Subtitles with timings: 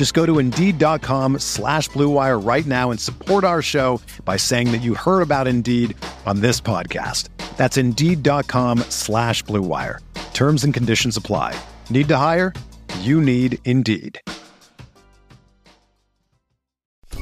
[0.00, 4.78] Just go to Indeed.com slash BlueWire right now and support our show by saying that
[4.78, 7.28] you heard about Indeed on this podcast.
[7.58, 9.98] That's Indeed.com slash BlueWire.
[10.32, 11.54] Terms and conditions apply.
[11.90, 12.54] Need to hire?
[13.00, 14.18] You need Indeed.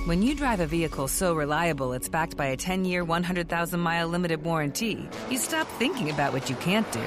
[0.05, 4.07] When you drive a vehicle so reliable it's backed by a 10 year, 100,000 mile
[4.07, 7.07] limited warranty, you stop thinking about what you can't do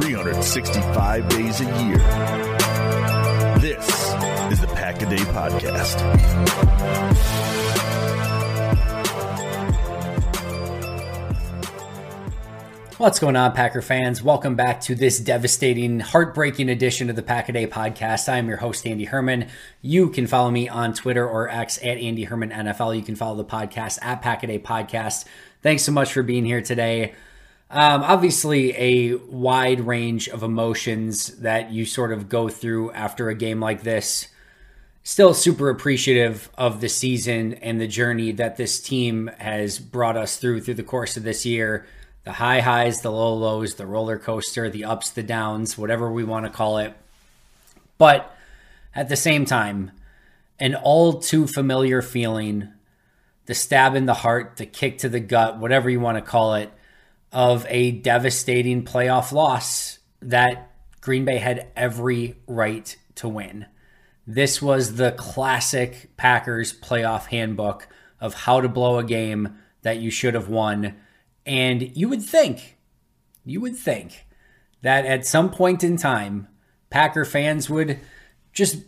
[0.00, 1.98] 365 days a year.
[3.58, 3.88] This
[4.50, 6.00] is the Pack a Day Podcast.
[12.98, 14.22] What's going on, Packer fans?
[14.22, 18.28] Welcome back to this devastating, heartbreaking edition of the Pack a Day podcast.
[18.28, 19.48] I am your host, Andy Herman.
[19.80, 22.96] You can follow me on Twitter or X at Andy Herman NFL.
[22.96, 25.24] You can follow the podcast at Pack a Day Podcast.
[25.62, 27.14] Thanks so much for being here today.
[27.74, 33.34] Um, obviously, a wide range of emotions that you sort of go through after a
[33.34, 34.28] game like this.
[35.02, 40.36] Still super appreciative of the season and the journey that this team has brought us
[40.36, 41.84] through through the course of this year
[42.22, 46.22] the high highs, the low lows, the roller coaster, the ups, the downs, whatever we
[46.22, 46.94] want to call it.
[47.98, 48.34] But
[48.94, 49.90] at the same time,
[50.60, 52.68] an all too familiar feeling,
[53.46, 56.54] the stab in the heart, the kick to the gut, whatever you want to call
[56.54, 56.70] it,
[57.34, 63.66] of a devastating playoff loss that Green Bay had every right to win.
[64.26, 67.88] This was the classic Packers playoff handbook
[68.20, 70.94] of how to blow a game that you should have won
[71.46, 72.78] and you would think,
[73.44, 74.26] you would think
[74.82, 76.48] that at some point in time,
[76.90, 77.98] Packer fans would
[78.52, 78.78] just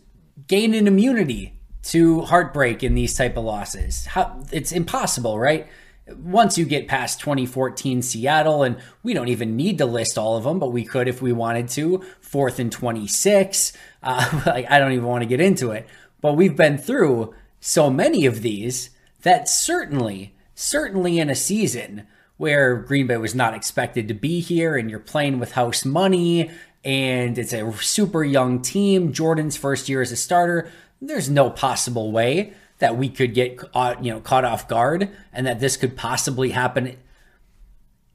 [0.47, 4.05] gain an immunity to heartbreak in these type of losses.
[4.05, 5.67] How, it's impossible, right?
[6.15, 10.43] Once you get past 2014 Seattle, and we don't even need to list all of
[10.43, 12.03] them, but we could if we wanted to.
[12.21, 13.73] Fourth and 26.
[14.01, 15.87] Uh, like I don't even want to get into it,
[16.21, 18.91] but we've been through so many of these
[19.21, 22.07] that certainly, certainly in a season
[22.37, 26.51] where Green Bay was not expected to be here and you're playing with house money
[26.83, 30.69] and it's a super young team, Jordan's first year as a starter,
[31.01, 35.45] there's no possible way that we could get uh, you know caught off guard and
[35.47, 36.97] that this could possibly happen.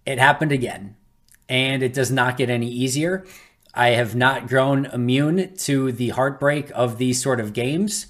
[0.05, 0.97] It happened again,
[1.49, 3.25] and it does not get any easier.
[3.75, 8.07] I have not grown immune to the heartbreak of these sort of games.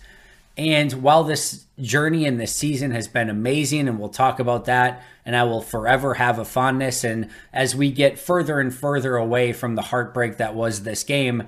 [0.56, 5.02] And while this journey and this season has been amazing, and we'll talk about that,
[5.24, 7.04] and I will forever have a fondness.
[7.04, 11.44] And as we get further and further away from the heartbreak that was this game,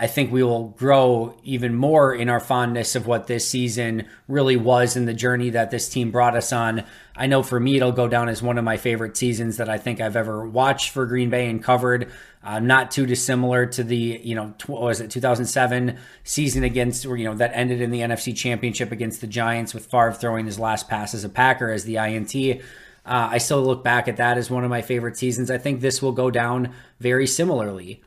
[0.00, 4.56] I think we will grow even more in our fondness of what this season really
[4.56, 6.84] was and the journey that this team brought us on.
[7.16, 9.76] I know for me, it'll go down as one of my favorite seasons that I
[9.76, 12.12] think I've ever watched for Green Bay and covered.
[12.44, 17.24] Uh, not too dissimilar to the, you know, tw- was it 2007 season against, you
[17.24, 20.88] know, that ended in the NFC Championship against the Giants with Favre throwing his last
[20.88, 22.62] pass as a Packer as the INT.
[23.04, 25.50] Uh, I still look back at that as one of my favorite seasons.
[25.50, 28.00] I think this will go down very similarly.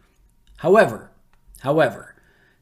[0.57, 1.10] However,
[1.61, 2.15] However,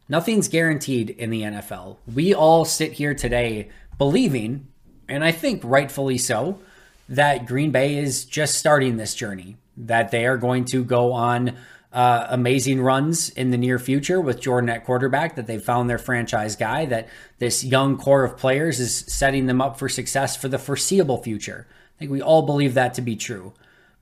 [0.08, 1.98] nothing's guaranteed in the NFL.
[2.14, 4.68] We all sit here today believing,
[5.08, 6.62] and I think rightfully so,
[7.08, 11.56] that Green Bay is just starting this journey, that they are going to go on
[11.92, 15.98] uh, amazing runs in the near future with Jordan at quarterback, that they've found their
[15.98, 17.08] franchise guy, that
[17.40, 21.68] this young core of players is setting them up for success for the foreseeable future.
[21.96, 23.54] I think we all believe that to be true.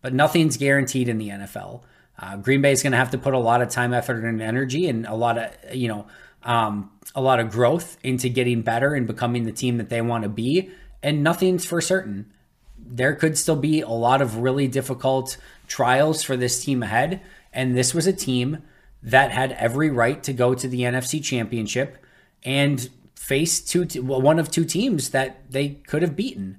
[0.02, 1.82] but nothing's guaranteed in the NFL.
[2.20, 4.42] Uh, Green Bay is going to have to put a lot of time, effort, and
[4.42, 6.08] energy, and a lot of you know
[6.44, 10.24] um, a lot of growth into getting better and becoming the team that they want
[10.24, 10.72] to be.
[11.04, 12.32] And nothing's for certain.
[12.78, 15.38] There could still be a lot of really difficult
[15.68, 17.22] trials for this team ahead.
[17.54, 18.64] And this was a team
[19.04, 21.98] that had every right to go to the NFC Championship
[22.44, 26.58] and face two, one of two teams that they could have beaten.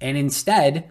[0.00, 0.90] And instead,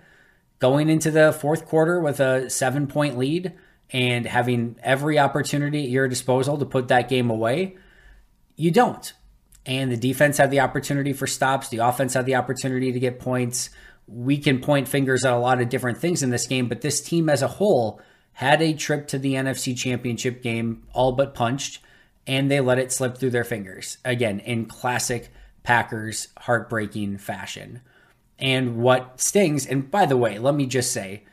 [0.59, 3.53] going into the fourth quarter with a seven point lead
[3.93, 7.77] and having every opportunity at your disposal to put that game away,
[8.55, 9.13] you don't.
[9.65, 13.19] And the defense had the opportunity for stops, the offense had the opportunity to get
[13.19, 13.69] points.
[14.07, 17.01] We can point fingers at a lot of different things in this game, but this
[17.01, 18.01] team as a whole
[18.33, 21.79] had a trip to the NFC Championship game all but punched,
[22.25, 23.97] and they let it slip through their fingers.
[24.03, 25.31] Again, in classic
[25.63, 27.81] Packers heartbreaking fashion.
[28.39, 31.23] And what stings, and by the way, let me just say,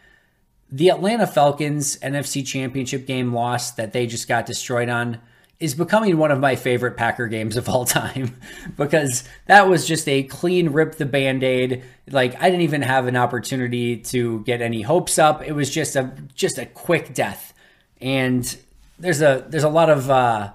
[0.70, 5.20] the Atlanta Falcons NFC Championship game loss that they just got destroyed on
[5.60, 8.36] is becoming one of my favorite Packer games of all time
[8.76, 11.82] because that was just a clean rip the band-aid.
[12.10, 15.42] Like I didn't even have an opportunity to get any hopes up.
[15.42, 17.54] It was just a just a quick death.
[18.00, 18.56] And
[18.98, 20.52] there's a there's a lot of uh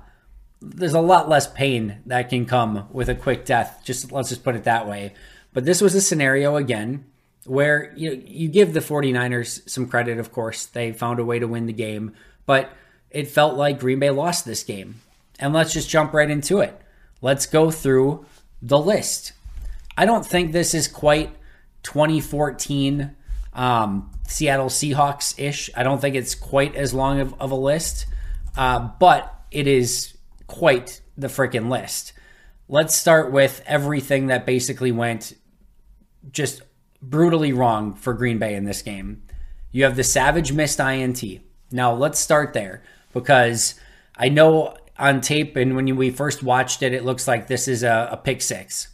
[0.61, 3.81] there's a lot less pain that can come with a quick death.
[3.83, 5.13] Just let's just put it that way.
[5.51, 7.05] But this was a scenario again
[7.45, 10.65] where you you give the 49ers some credit of course.
[10.65, 12.13] They found a way to win the game,
[12.45, 12.71] but
[13.09, 15.01] it felt like Green Bay lost this game.
[15.39, 16.79] And let's just jump right into it.
[17.21, 18.25] Let's go through
[18.61, 19.33] the list.
[19.97, 21.35] I don't think this is quite
[21.83, 23.15] 2014
[23.53, 25.69] um, Seattle Seahawks ish.
[25.75, 28.07] I don't think it's quite as long of, of a list,
[28.57, 30.17] uh, but it is
[30.47, 32.13] quite the freaking list.
[32.67, 35.33] Let's start with everything that basically went
[36.31, 36.61] just
[37.09, 39.23] brutally wrong for Green Bay in this game.
[39.71, 41.23] You have the Savage missed INT.
[41.71, 42.83] Now, let's start there
[43.13, 43.75] because
[44.15, 47.83] I know on tape and when we first watched it, it looks like this is
[47.83, 48.89] a, a pick six.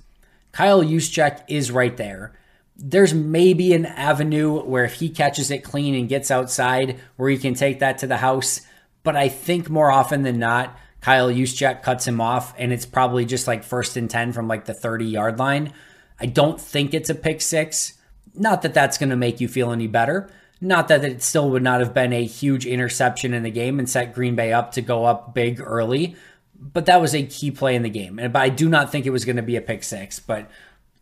[0.51, 2.33] Kyle Juszczyk is right there.
[2.75, 7.37] There's maybe an avenue where if he catches it clean and gets outside, where he
[7.37, 8.61] can take that to the house.
[9.03, 13.25] But I think more often than not, Kyle Juszczyk cuts him off, and it's probably
[13.25, 15.73] just like first and 10 from like the 30 yard line.
[16.19, 17.93] I don't think it's a pick six.
[18.39, 20.31] Not that that's going to make you feel any better,
[20.61, 23.89] not that it still would not have been a huge interception in the game and
[23.89, 26.15] set Green Bay up to go up big early,
[26.59, 28.19] but that was a key play in the game.
[28.19, 30.19] And but I do not think it was going to be a pick six.
[30.19, 30.49] But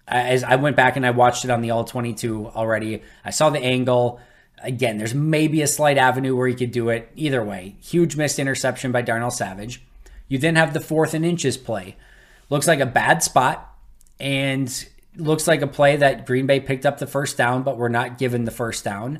[0.07, 3.49] as I went back and I watched it on the all 22 already, I saw
[3.49, 4.19] the angle.
[4.61, 7.11] Again, there's maybe a slight avenue where he could do it.
[7.15, 9.83] Either way, huge missed interception by Darnell Savage.
[10.27, 11.95] You then have the fourth and inches play.
[12.49, 13.75] Looks like a bad spot
[14.19, 14.87] and
[15.17, 18.17] looks like a play that Green Bay picked up the first down, but we're not
[18.17, 19.19] given the first down.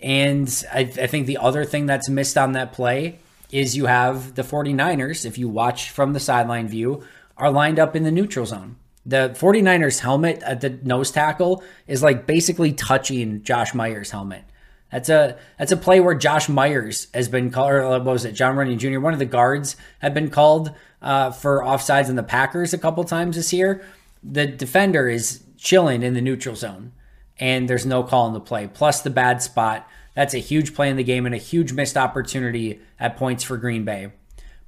[0.00, 3.18] And I, I think the other thing that's missed on that play
[3.50, 7.04] is you have the 49ers, if you watch from the sideline view,
[7.36, 8.76] are lined up in the neutral zone.
[9.04, 14.44] The 49ers helmet at the nose tackle is like basically touching Josh Myers' helmet.
[14.90, 18.32] That's a that's a play where Josh Myers has been called, or what was it,
[18.32, 22.22] John Runyan Jr., one of the guards, had been called uh, for offsides in the
[22.22, 23.84] Packers a couple times this year.
[24.22, 26.92] The defender is chilling in the neutral zone
[27.38, 28.68] and there's no call in the play.
[28.72, 29.88] Plus the bad spot.
[30.14, 33.56] That's a huge play in the game and a huge missed opportunity at points for
[33.56, 34.12] Green Bay.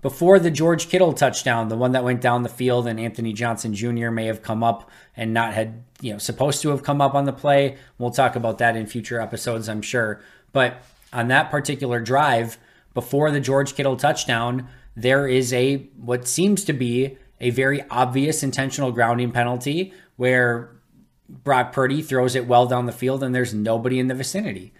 [0.02, 3.74] Before the George Kittle touchdown, the one that went down the field and Anthony Johnson
[3.74, 4.10] Jr.
[4.10, 7.24] may have come up and not had, you know, supposed to have come up on
[7.24, 7.76] the play.
[7.96, 10.20] We'll talk about that in future episodes, I'm sure.
[10.52, 10.82] But
[11.12, 12.58] on that particular drive,
[12.92, 18.42] before the George Kittle touchdown, there is a what seems to be a very obvious
[18.42, 20.70] intentional grounding penalty where
[21.28, 24.72] Brock Purdy throws it well down the field and there's nobody in the vicinity.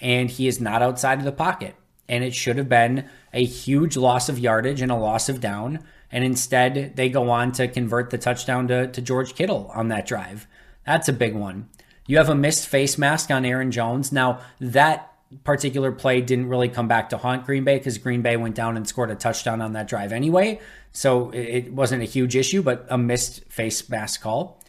[0.00, 1.74] And he is not outside of the pocket.
[2.08, 5.84] And it should have been a huge loss of yardage and a loss of down.
[6.10, 10.06] And instead, they go on to convert the touchdown to, to George Kittle on that
[10.06, 10.46] drive.
[10.86, 11.68] That's a big one.
[12.06, 14.10] You have a missed face mask on Aaron Jones.
[14.10, 15.12] Now, that
[15.44, 18.76] particular play didn't really come back to haunt Green Bay because Green Bay went down
[18.76, 20.60] and scored a touchdown on that drive anyway.
[20.92, 24.60] So it wasn't a huge issue, but a missed face mask call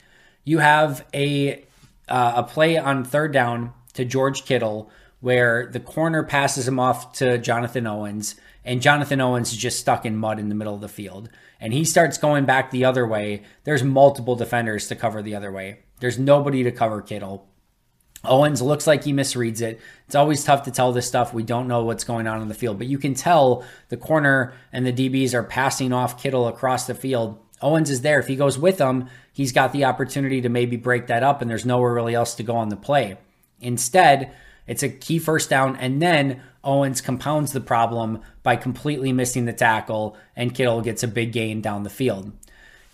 [0.48, 1.62] you have a
[2.08, 7.12] uh, a play on third down to George Kittle where the corner passes him off
[7.12, 10.80] to Jonathan Owens, and Jonathan Owens is just stuck in mud in the middle of
[10.80, 11.28] the field.
[11.60, 13.42] And he starts going back the other way.
[13.66, 15.80] There's multiple defenders to cover the other way.
[16.00, 17.50] There's nobody to cover Kittle.
[18.24, 19.80] Owens looks like he misreads it.
[20.06, 21.34] It's always tough to tell this stuff.
[21.34, 24.54] We don't know what's going on in the field, but you can tell the corner
[24.74, 27.40] and the DBs are passing off Kittle across the field.
[27.62, 28.20] Owens is there.
[28.20, 31.50] If he goes with them, he's got the opportunity to maybe break that up, and
[31.50, 33.18] there's nowhere really else to go on the play.
[33.60, 34.32] Instead,
[34.68, 39.54] It's a key first down, and then Owens compounds the problem by completely missing the
[39.54, 42.34] tackle, and Kittle gets a big gain down the field.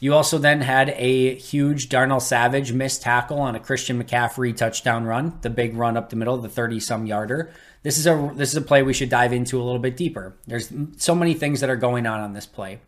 [0.03, 5.05] You also then had a huge Darnell Savage missed tackle on a Christian McCaffrey touchdown
[5.05, 7.53] run, the big run up the middle, the 30 some yarder.
[7.83, 10.35] This is a this is a play we should dive into a little bit deeper.
[10.45, 12.81] There's so many things that are going on on this play.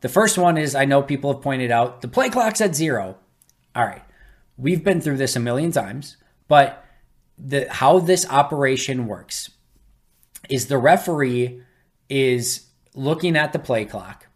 [0.00, 3.16] The first one is I know people have pointed out the play clock's at 0.
[3.76, 4.02] All right.
[4.56, 6.16] We've been through this a million times,
[6.48, 6.84] but
[7.38, 9.52] the how this operation works
[10.50, 11.62] is the referee
[12.08, 14.26] is looking at the play clock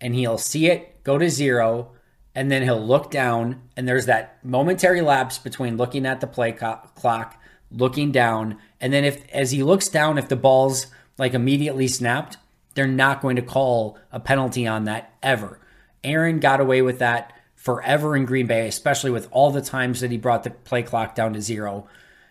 [0.00, 1.92] and he'll see it go to zero,
[2.34, 6.52] and then he'll look down, and there's that momentary lapse between looking at the play
[6.52, 11.34] co- clock, looking down, and then if as he looks down, if the ball's like
[11.34, 12.36] immediately snapped,
[12.74, 15.60] they're not going to call a penalty on that ever.
[16.02, 20.10] Aaron got away with that forever in Green Bay, especially with all the times that
[20.10, 21.86] he brought the play clock down to zero.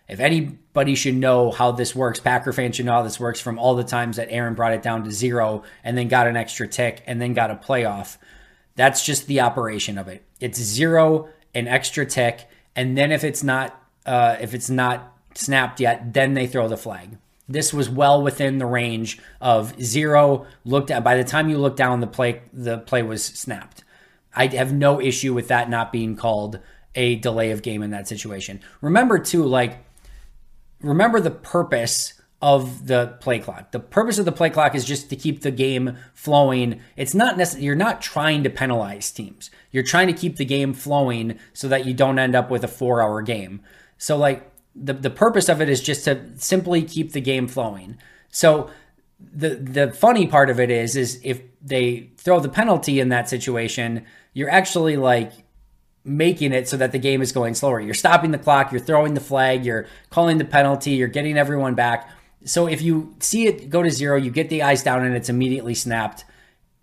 [0.08, 3.58] If anybody should know how this works, Packer fans should know how this works from
[3.58, 6.68] all the times that Aaron brought it down to zero and then got an extra
[6.68, 8.18] tick and then got a playoff.
[8.76, 10.24] That's just the operation of it.
[10.40, 15.80] It's zero, an extra tick, and then if it's not uh, if it's not snapped
[15.80, 17.18] yet, then they throw the flag.
[17.48, 20.46] This was well within the range of zero.
[20.66, 23.84] Looked at by the time you look down, the play the play was snapped.
[24.36, 26.60] I have no issue with that not being called
[26.96, 28.62] a delay of game in that situation.
[28.82, 29.86] Remember too, like
[30.82, 32.14] remember the purpose
[32.44, 33.72] of the play clock.
[33.72, 36.82] The purpose of the play clock is just to keep the game flowing.
[36.98, 39.50] It's not necessarily, you're not trying to penalize teams.
[39.72, 42.68] You're trying to keep the game flowing so that you don't end up with a
[42.68, 43.62] four hour game.
[43.98, 47.98] So, like, the, the purpose of it is just to simply keep the game flowing.
[48.30, 48.70] So,
[49.20, 53.30] the the funny part of it is is if they throw the penalty in that
[53.30, 55.32] situation, you're actually like
[56.04, 57.80] making it so that the game is going slower.
[57.80, 61.76] You're stopping the clock, you're throwing the flag, you're calling the penalty, you're getting everyone
[61.76, 62.10] back
[62.46, 65.30] so if you see it go to zero, you get the eyes down and it's
[65.30, 66.26] immediately snapped.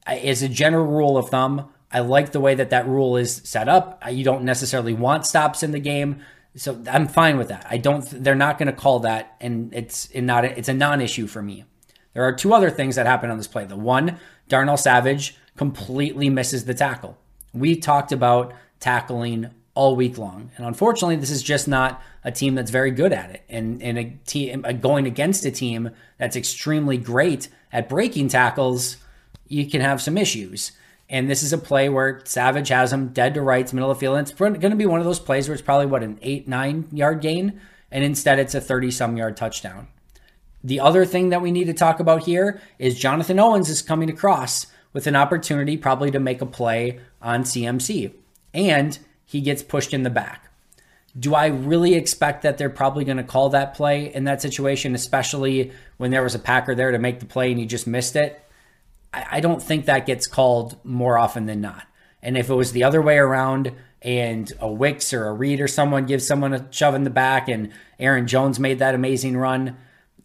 [0.07, 3.69] As a general rule of thumb, I like the way that that rule is set
[3.69, 4.02] up.
[4.11, 6.21] You don't necessarily want stops in the game,
[6.57, 7.67] so I'm fine with that.
[7.69, 8.05] I don't.
[8.11, 10.45] They're not going to call that, and it's not.
[10.45, 11.64] It's a non-issue for me.
[12.14, 13.67] There are two other things that happen on this play.
[13.67, 17.19] The one, Darnell Savage completely misses the tackle.
[17.52, 20.50] We talked about tackling all week long.
[20.57, 23.43] And unfortunately, this is just not a team that's very good at it.
[23.49, 28.97] And, and a team going against a team that's extremely great at breaking tackles,
[29.49, 30.73] you can have some issues.
[31.09, 34.00] And this is a play where Savage has him dead to rights, middle of the
[34.00, 34.17] field.
[34.17, 36.47] And it's going to be one of those plays where it's probably what an eight,
[36.47, 37.61] nine yard gain.
[37.91, 39.89] And instead, it's a 30 some yard touchdown.
[40.62, 44.11] The other thing that we need to talk about here is Jonathan Owens is coming
[44.11, 48.12] across with an opportunity probably to make a play on CMC.
[48.53, 48.99] And
[49.30, 50.50] he gets pushed in the back.
[51.16, 54.92] Do I really expect that they're probably going to call that play in that situation,
[54.92, 58.16] especially when there was a Packer there to make the play and he just missed
[58.16, 58.42] it?
[59.12, 61.87] I, don't think that gets called more often than not.
[62.20, 63.72] And if it was the other way around
[64.02, 67.49] and a Wicks or a Reed or someone gives someone a shove in the back
[67.49, 67.70] and
[68.00, 69.76] Aaron Jones made that amazing run,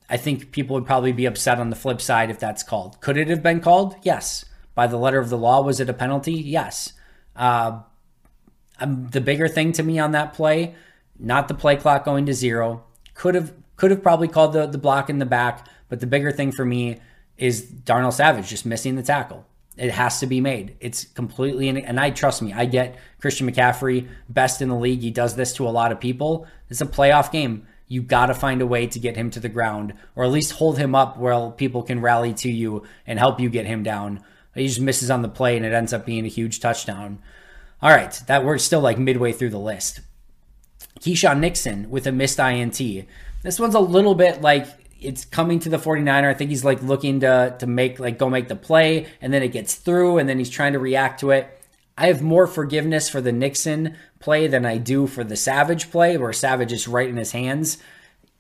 [0.10, 3.00] I think people would probably be upset on the flip side if that's called.
[3.02, 3.98] Could it have been called?
[4.02, 4.46] Yes.
[4.74, 6.34] By the letter of the law, was it a penalty?
[6.34, 6.94] Yes.
[7.36, 7.82] Uh,
[8.80, 10.76] um, the bigger thing to me on that play,
[11.20, 12.84] not the play clock going to zero.
[13.14, 16.32] Could have could have probably called the, the block in the back, but the bigger
[16.32, 17.00] thing for me
[17.38, 19.46] is Darnell Savage just missing the tackle.
[19.78, 20.78] It has to be made.
[20.80, 25.02] It's completely, and I trust me, I get Christian McCaffrey, best in the league.
[25.02, 26.48] He does this to a lot of people.
[26.70, 27.68] It's a playoff game.
[27.90, 30.54] You got to find a way to get him to the ground, or at least
[30.54, 34.24] hold him up where people can rally to you and help you get him down.
[34.56, 37.20] He just misses on the play, and it ends up being a huge touchdown.
[37.82, 40.02] All right, that we're still like midway through the list.
[41.00, 42.80] Keisean Nixon with a missed INT.
[43.44, 44.68] This one's a little bit like
[45.00, 46.30] it's coming to the 49er.
[46.30, 49.44] I think he's like looking to to make like go make the play and then
[49.44, 51.52] it gets through and then he's trying to react to it.
[51.98, 56.18] I have more forgiveness for the Nixon play than I do for the Savage play
[56.18, 57.78] where Savage is right in his hands.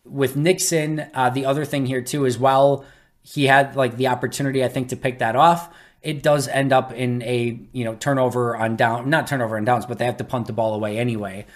[0.04, 2.86] With Nixon, uh, the other thing here too is while
[3.22, 5.74] he had like the opportunity I think to pick that off,
[6.06, 9.88] it does end up in a you know turnover on down, not turnover on downs,
[9.88, 11.48] but they have to punt the ball away anyway.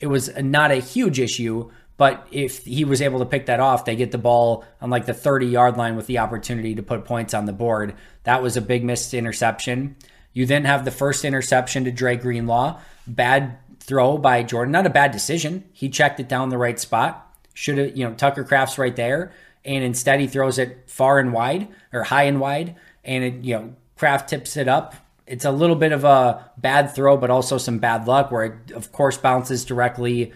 [0.00, 3.84] It was not a huge issue, but if he was able to pick that off,
[3.84, 7.04] they get the ball on like the 30 yard line with the opportunity to put
[7.04, 7.94] points on the board.
[8.24, 9.96] That was a big missed interception.
[10.32, 12.80] You then have the first interception to Dre Greenlaw.
[13.06, 14.72] Bad throw by Jordan.
[14.72, 15.64] Not a bad decision.
[15.72, 17.28] He checked it down the right spot.
[17.52, 19.32] Should have, you know, Tucker Kraft's right there.
[19.66, 22.76] And instead he throws it far and wide or high and wide.
[23.04, 24.96] And it, you know, Kraft tips it up.
[25.28, 28.72] It's a little bit of a bad throw, but also some bad luck where it,
[28.72, 30.32] of course, bounces directly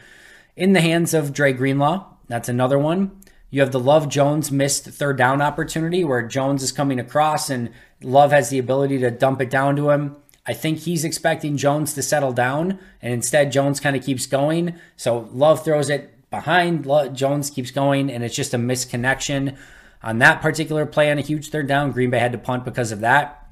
[0.55, 2.07] in the hands of Dre Greenlaw.
[2.29, 3.19] That's another one.
[3.51, 7.71] You have the Love Jones missed third down opportunity where Jones is coming across and
[8.01, 10.15] Love has the ability to dump it down to him.
[10.47, 14.79] I think he's expecting Jones to settle down, and instead Jones kind of keeps going.
[14.97, 16.85] So Love throws it behind,
[17.17, 19.57] Jones keeps going, and it's just a misconnection.
[20.05, 22.93] On that particular play on a huge third down, Green Bay had to punt because
[22.93, 23.43] of that.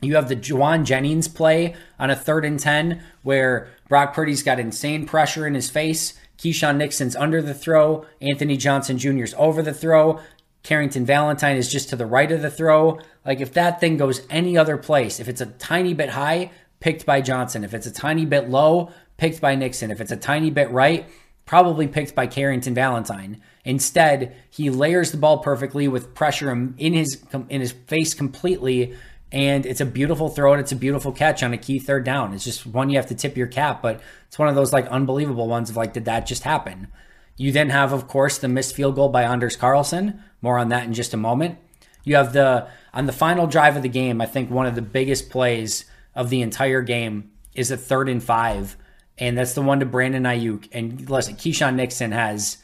[0.00, 4.58] You have the Jauan Jennings play on a third and 10 where Brock Purdy's got
[4.58, 6.14] insane pressure in his face.
[6.38, 8.06] Keisean Nixon's under the throw.
[8.20, 10.20] Anthony Johnson Jr.'s over the throw.
[10.62, 12.98] Carrington Valentine is just to the right of the throw.
[13.24, 17.04] Like if that thing goes any other place, if it's a tiny bit high, picked
[17.04, 17.64] by Johnson.
[17.64, 19.90] If it's a tiny bit low, picked by Nixon.
[19.90, 21.06] If it's a tiny bit right,
[21.44, 23.42] probably picked by Carrington Valentine.
[23.64, 28.94] Instead, he layers the ball perfectly with pressure in his in his face completely
[29.32, 32.34] and it's a beautiful throw and it's a beautiful catch on a key third down.
[32.34, 34.86] It's just one you have to tip your cap, but it's one of those like
[34.86, 36.88] unbelievable ones of like, did that just happen?
[37.36, 40.22] You then have, of course, the missed field goal by Anders Carlson.
[40.42, 41.58] More on that in just a moment.
[42.04, 44.20] You have the on the final drive of the game.
[44.20, 45.84] I think one of the biggest plays
[46.14, 48.76] of the entire game is a third and five,
[49.16, 50.68] and that's the one to Brandon Aiyuk.
[50.72, 52.58] And listen, Keisean Nixon has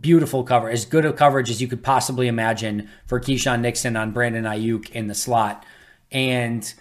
[0.00, 4.12] beautiful cover, as good a coverage as you could possibly imagine for Keisean Nixon on
[4.12, 5.64] Brandon Aiyuk in the slot
[6.14, 6.72] and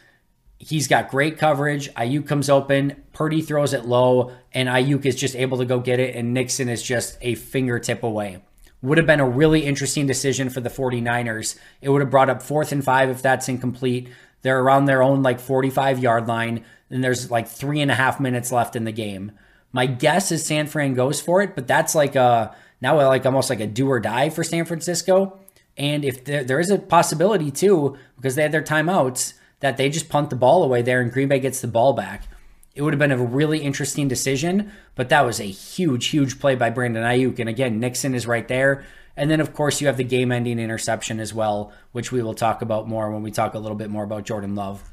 [0.59, 1.93] he's got great coverage.
[1.95, 5.99] Aiyuk comes open, Purdy throws it low, and Aiyuk is just able to go get
[5.99, 8.41] it, and Nixon is just a fingertip away.
[8.81, 11.57] Would have been a really interesting decision for the 49ers.
[11.81, 14.09] It would have brought up fourth and five if that's incomplete.
[14.41, 18.19] They're around their own like 45 yard line, and there's like three and a half
[18.19, 19.31] minutes left in the game.
[19.71, 23.49] My guess is San Fran goes for it, but that's like a now like almost
[23.49, 25.39] like a do or die for San Francisco.
[25.77, 29.89] And if there, there is a possibility too, because they had their timeouts, that they
[29.89, 32.27] just punt the ball away there and Green Bay gets the ball back.
[32.75, 36.55] It would have been a really interesting decision, but that was a huge, huge play
[36.55, 37.39] by Brandon Aiyuk.
[37.39, 38.83] And again, Nixon is right there.
[39.15, 42.33] And then, of course, you have the game ending interception as well, which we will
[42.33, 44.83] talk about more when we talk a little bit more about Jordan Love.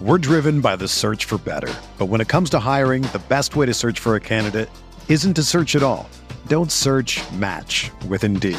[0.00, 1.74] We're driven by the search for better.
[1.98, 4.68] But when it comes to hiring, the best way to search for a candidate
[5.08, 6.08] isn't to search at all.
[6.46, 8.58] Don't search match with Indeed.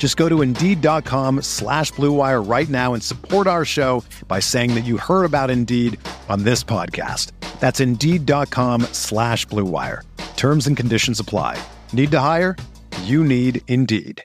[0.00, 4.86] Just go to Indeed.com slash BlueWire right now and support our show by saying that
[4.86, 7.32] you heard about Indeed on this podcast.
[7.60, 10.02] That's Indeed.com slash BlueWire.
[10.38, 11.62] Terms and conditions apply.
[11.92, 12.56] Need to hire?
[13.02, 14.24] You need Indeed.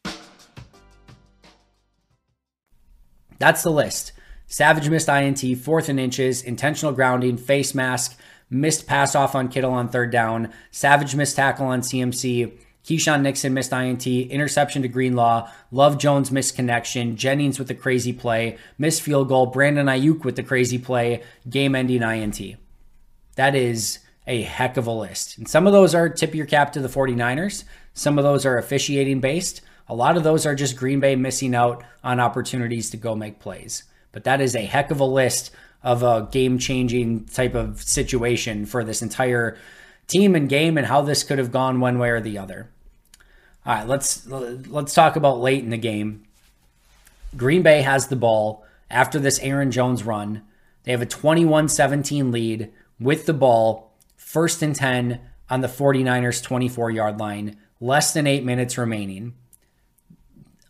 [3.37, 4.13] That's the list.
[4.47, 8.17] Savage missed INT, fourth and inches, intentional grounding, face mask,
[8.49, 12.53] missed pass off on Kittle on third down, Savage missed tackle on CMC,
[12.85, 18.13] Keisean Nixon missed INT, interception to Greenlaw, Love Jones missed connection, Jennings with the crazy
[18.13, 22.39] play, missed field goal, Brandon Aiyuk with the crazy play, game ending INT.
[23.37, 25.37] That is a heck of a list.
[25.39, 27.63] And some of those are tip your cap to the 49ers,
[27.95, 29.61] some of those are officiating based.
[29.87, 33.39] A lot of those are just Green Bay missing out on opportunities to go make
[33.39, 33.83] plays.
[34.11, 35.51] But that is a heck of a list
[35.83, 39.57] of a game changing type of situation for this entire
[40.07, 42.69] team and game and how this could have gone one way or the other.
[43.65, 46.23] All right, let's let's talk about late in the game.
[47.35, 50.43] Green Bay has the ball after this Aaron Jones run.
[50.83, 57.19] They have a 21-17 lead with the ball, first and 10 on the 49ers 24-yard
[57.19, 59.33] line, less than 8 minutes remaining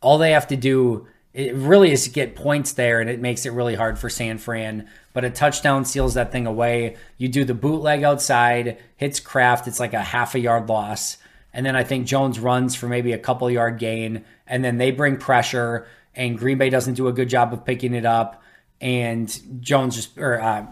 [0.05, 3.51] all they have to do it really is get points there, and it makes it
[3.51, 4.87] really hard for San Fran.
[5.11, 6.95] But a touchdown seals that thing away.
[7.17, 11.17] You do the bootleg outside, hits Kraft, it's like a half a yard loss.
[11.55, 14.91] And then I think Jones runs for maybe a couple yard gain, and then they
[14.91, 18.43] bring pressure, and Green Bay doesn't do a good job of picking it up.
[18.81, 20.65] And Jones just, or uh,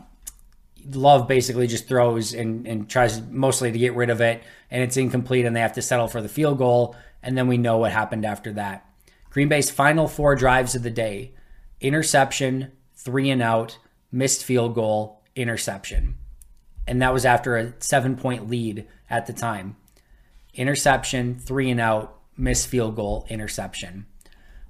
[0.91, 4.97] Love basically just throws and, and tries mostly to get rid of it, and it's
[4.97, 6.97] incomplete, and they have to settle for the field goal.
[7.23, 8.85] And then we know what happened after that.
[9.29, 11.31] Green Bay's final four drives of the day
[11.79, 13.77] interception, three and out,
[14.11, 16.15] missed field goal, interception.
[16.85, 19.77] And that was after a seven point lead at the time.
[20.53, 24.05] Interception, three and out, missed field goal interception.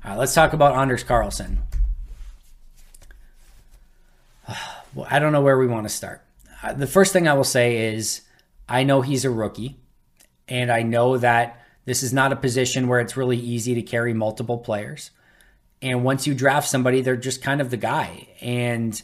[0.04, 1.64] All right, let's talk about Anders Carlson.
[4.96, 6.22] Well, I don't know where we want to start.
[6.62, 8.22] Uh, the first thing I will say is
[8.70, 9.80] I know he's a rookie,
[10.48, 14.14] and I know that this is not a position where it's really easy to carry
[14.14, 15.12] multiple players.
[15.82, 18.28] And once you draft somebody, they're just kind of the guy.
[18.40, 19.02] And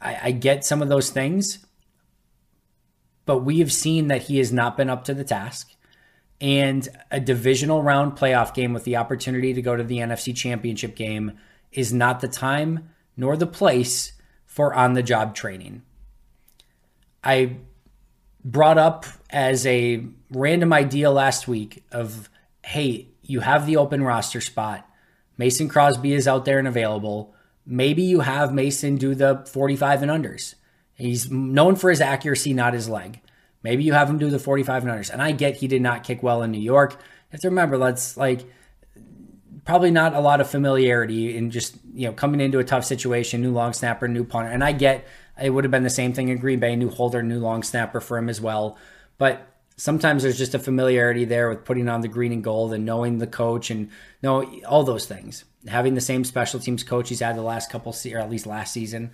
[0.00, 1.66] I, I get some of those things,
[3.26, 5.72] but we have seen that he has not been up to the task.
[6.40, 10.94] And a divisional round playoff game with the opportunity to go to the NFC championship
[10.94, 11.38] game
[11.72, 14.12] is not the time nor the place
[14.44, 15.82] for on the job training.
[17.24, 17.56] I
[18.44, 22.30] brought up as a random idea last week of
[22.64, 24.88] hey, you have the open roster spot.
[25.38, 27.34] Mason Crosby is out there and available.
[27.64, 30.54] Maybe you have Mason do the 45 and unders.
[30.94, 33.20] He's known for his accuracy, not his leg.
[33.62, 35.10] Maybe you have him do the 45 and unders.
[35.10, 36.92] And I get he did not kick well in New York.
[36.92, 36.98] You
[37.32, 38.44] have to remember, let's like
[39.64, 43.42] probably not a lot of familiarity in just you know coming into a tough situation,
[43.42, 44.50] new long snapper, new punter.
[44.50, 45.06] And I get
[45.40, 48.00] it would have been the same thing in Green Bay, new holder, new long snapper
[48.00, 48.78] for him as well.
[49.18, 52.86] But sometimes there's just a familiarity there with putting on the green and gold and
[52.86, 53.90] knowing the coach and
[54.22, 55.44] know all those things.
[55.66, 58.46] Having the same special teams coach he's had the last couple se- or at least
[58.46, 59.10] last season.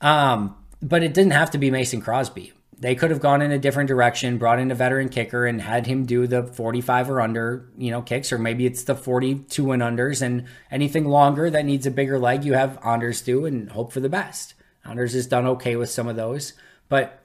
[0.00, 2.52] Um, but it didn't have to be Mason Crosby.
[2.78, 5.86] They could have gone in a different direction, brought in a veteran kicker and had
[5.86, 9.82] him do the 45 or under, you know, kicks, or maybe it's the 42 and
[9.82, 13.92] unders and anything longer that needs a bigger leg, you have Anders do and hope
[13.92, 14.52] for the best.
[14.84, 16.52] Anders has done okay with some of those,
[16.88, 17.22] but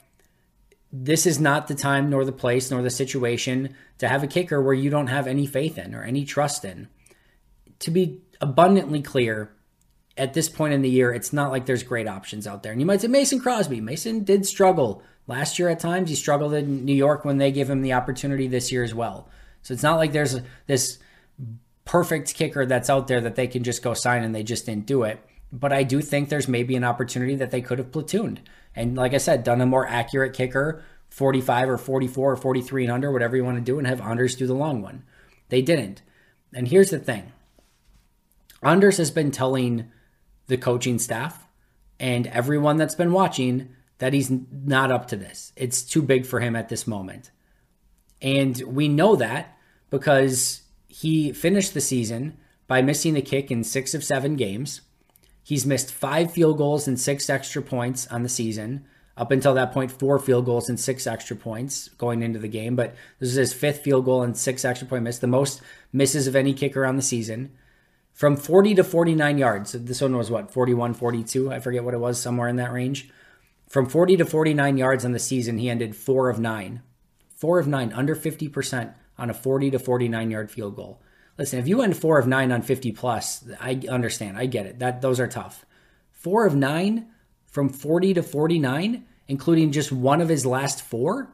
[0.91, 4.61] this is not the time nor the place nor the situation to have a kicker
[4.61, 6.87] where you don't have any faith in or any trust in.
[7.79, 9.53] To be abundantly clear,
[10.17, 12.71] at this point in the year, it's not like there's great options out there.
[12.71, 13.79] And you might say Mason Crosby.
[13.79, 16.09] Mason did struggle last year at times.
[16.09, 19.29] He struggled in New York when they gave him the opportunity this year as well.
[19.63, 20.99] So it's not like there's this
[21.85, 24.85] perfect kicker that's out there that they can just go sign and they just didn't
[24.85, 25.19] do it.
[25.51, 28.39] But I do think there's maybe an opportunity that they could have platooned.
[28.75, 32.93] And like I said, done a more accurate kicker, 45 or 44 or 43 and
[32.93, 35.03] under, whatever you want to do, and have Anders do the long one.
[35.49, 36.01] They didn't.
[36.53, 37.31] And here's the thing
[38.61, 39.91] Anders has been telling
[40.47, 41.47] the coaching staff
[41.99, 43.69] and everyone that's been watching
[44.01, 45.53] that he's not up to this.
[45.55, 47.29] It's too big for him at this moment.
[48.19, 49.55] And we know that
[49.91, 52.35] because he finished the season
[52.65, 54.81] by missing the kick in six of seven games.
[55.43, 58.85] He's missed five field goals and six extra points on the season.
[59.15, 62.75] Up until that point, four field goals and six extra points going into the game.
[62.75, 65.61] But this is his fifth field goal and six extra point miss, the most
[65.93, 67.51] misses of any kicker on the season.
[68.13, 69.73] From 40 to 49 yards.
[69.73, 71.53] This one was what, 41, 42?
[71.53, 73.11] I forget what it was, somewhere in that range.
[73.71, 76.81] From 40 to 49 yards on the season, he ended four of nine.
[77.37, 81.01] Four of nine, under 50% on a 40 to 49 yard field goal.
[81.37, 84.37] Listen, if you end four of nine on 50 plus, I understand.
[84.37, 84.79] I get it.
[84.79, 85.65] That those are tough.
[86.11, 87.07] Four of nine
[87.47, 91.33] from 40 to 49, including just one of his last four,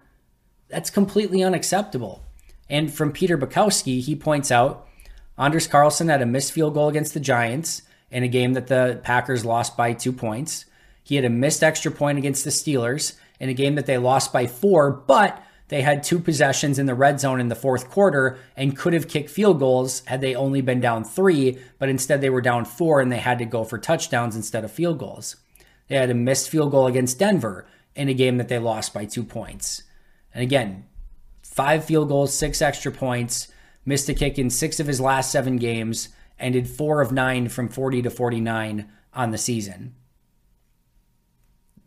[0.67, 2.23] that's completely unacceptable.
[2.69, 4.88] And from Peter Bukowski, he points out
[5.39, 9.00] Anders Carlson had a missed field goal against the Giants in a game that the
[9.02, 10.65] Packers lost by two points.
[11.07, 14.33] He had a missed extra point against the Steelers in a game that they lost
[14.33, 18.37] by four, but they had two possessions in the red zone in the fourth quarter
[18.57, 22.29] and could have kicked field goals had they only been down three, but instead they
[22.29, 25.37] were down four and they had to go for touchdowns instead of field goals.
[25.87, 27.65] They had a missed field goal against Denver
[27.95, 29.83] in a game that they lost by two points.
[30.33, 30.87] And again,
[31.41, 33.47] five field goals, six extra points,
[33.85, 37.69] missed a kick in six of his last seven games, ended four of nine from
[37.69, 39.95] 40 to 49 on the season.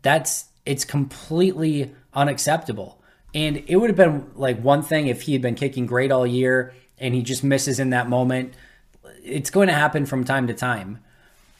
[0.01, 3.01] That's it's completely unacceptable.
[3.33, 6.27] And it would have been like one thing if he had been kicking great all
[6.27, 8.53] year and he just misses in that moment.
[9.23, 10.99] It's going to happen from time to time.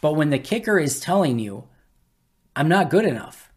[0.02, 1.68] But when the kicker is telling you,
[2.56, 3.52] I'm not good enough,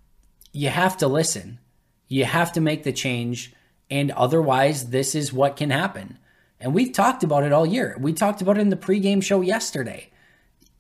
[0.53, 1.59] you have to listen.
[2.07, 3.53] You have to make the change.
[3.91, 6.19] And otherwise, this is what can happen.
[6.61, 7.97] And we've talked about it all year.
[7.99, 10.11] We talked about it in the pregame show yesterday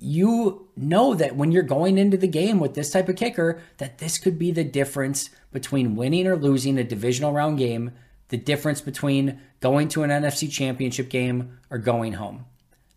[0.05, 3.99] you know that when you're going into the game with this type of kicker, that
[3.99, 7.93] this could be the difference between winning or losing a divisional round game,
[8.29, 12.45] the difference between going to an NFC championship game or going home.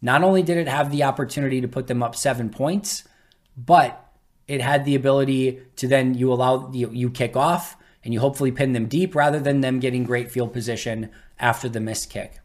[0.01, 3.03] Not only did it have the opportunity to put them up seven points,
[3.55, 4.11] but
[4.47, 8.51] it had the ability to then you allow you, you kick off and you hopefully
[8.51, 12.39] pin them deep rather than them getting great field position after the missed kick.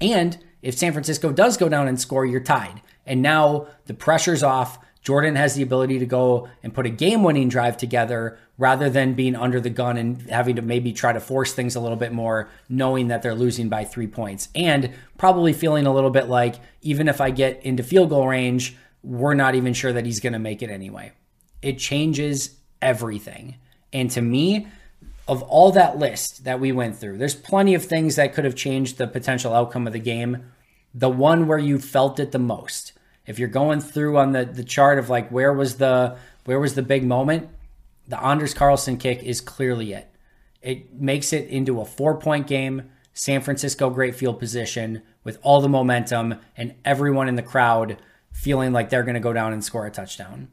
[0.00, 2.80] And if San Francisco does go down and score, you're tied.
[3.06, 7.22] And now the pressure's off Jordan has the ability to go and put a game
[7.22, 11.20] winning drive together rather than being under the gun and having to maybe try to
[11.20, 14.48] force things a little bit more, knowing that they're losing by three points.
[14.54, 18.76] And probably feeling a little bit like, even if I get into field goal range,
[19.02, 21.12] we're not even sure that he's going to make it anyway.
[21.60, 23.56] It changes everything.
[23.92, 24.68] And to me,
[25.28, 28.54] of all that list that we went through, there's plenty of things that could have
[28.54, 30.50] changed the potential outcome of the game.
[30.94, 32.92] The one where you felt it the most
[33.26, 36.74] if you're going through on the, the chart of like where was the where was
[36.74, 37.48] the big moment,
[38.06, 40.10] the Anders Carlson kick is clearly it.
[40.60, 42.90] It makes it into a four point game.
[43.16, 47.96] San Francisco great field position with all the momentum and everyone in the crowd
[48.32, 50.48] feeling like they're going to go down and score a touchdown.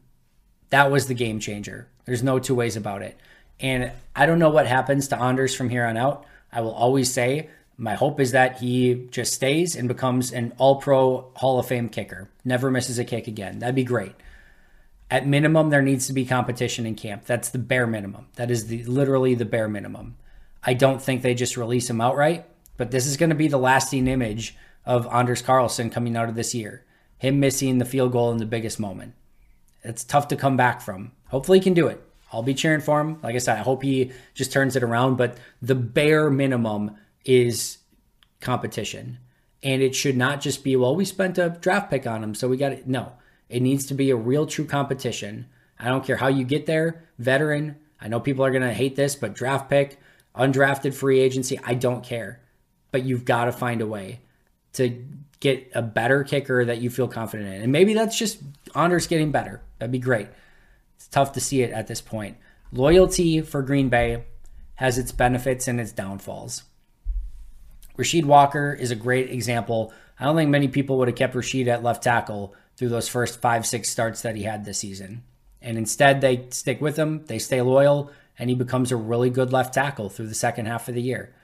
[0.70, 1.88] That was the game changer.
[2.04, 3.18] There's no two ways about it.
[3.58, 6.24] And I don't know what happens to Anders from here on out.
[6.52, 10.76] I will always say my hope is that he just stays and becomes an all
[10.76, 13.58] pro Hall of Fame kicker, never misses a kick again.
[13.58, 14.12] That'd be great.
[15.10, 17.26] At minimum, there needs to be competition in camp.
[17.26, 18.28] That's the bare minimum.
[18.36, 20.16] That is the literally the bare minimum.
[20.62, 23.58] I don't think they just release him outright, but this is going to be the
[23.58, 24.56] lasting image
[24.86, 26.84] of Anders Carlson coming out of this year.
[27.18, 29.14] Him missing the field goal in the biggest moment.
[29.84, 31.12] It's tough to come back from.
[31.28, 32.02] Hopefully, he can do it.
[32.32, 33.18] I'll be cheering for him.
[33.22, 37.78] Like I said, I hope he just turns it around, but the bare minimum is
[38.40, 39.18] competition.
[39.62, 42.48] And it should not just be, well, we spent a draft pick on him, so
[42.48, 42.86] we got it.
[42.86, 43.12] No,
[43.48, 45.46] it needs to be a real, true competition.
[45.78, 47.76] I don't care how you get there, veteran.
[48.00, 50.00] I know people are going to hate this, but draft pick,
[50.34, 52.40] undrafted free agency, I don't care.
[52.90, 54.20] But you've got to find a way
[54.74, 55.04] to
[55.38, 57.62] get a better kicker that you feel confident in.
[57.62, 58.40] And maybe that's just
[58.74, 59.60] Anders getting better.
[59.78, 60.28] That'd be great.
[60.96, 62.36] It's tough to see it at this point.
[62.72, 64.24] Loyalty for Green Bay
[64.76, 66.62] has its benefits and its downfalls.
[67.96, 69.92] Rasheed Walker is a great example.
[70.18, 73.40] I don't think many people would have kept Rasheed at left tackle through those first
[73.40, 75.22] five, six starts that he had this season.
[75.60, 79.52] And instead, they stick with him, they stay loyal, and he becomes a really good
[79.52, 81.34] left tackle through the second half of the year.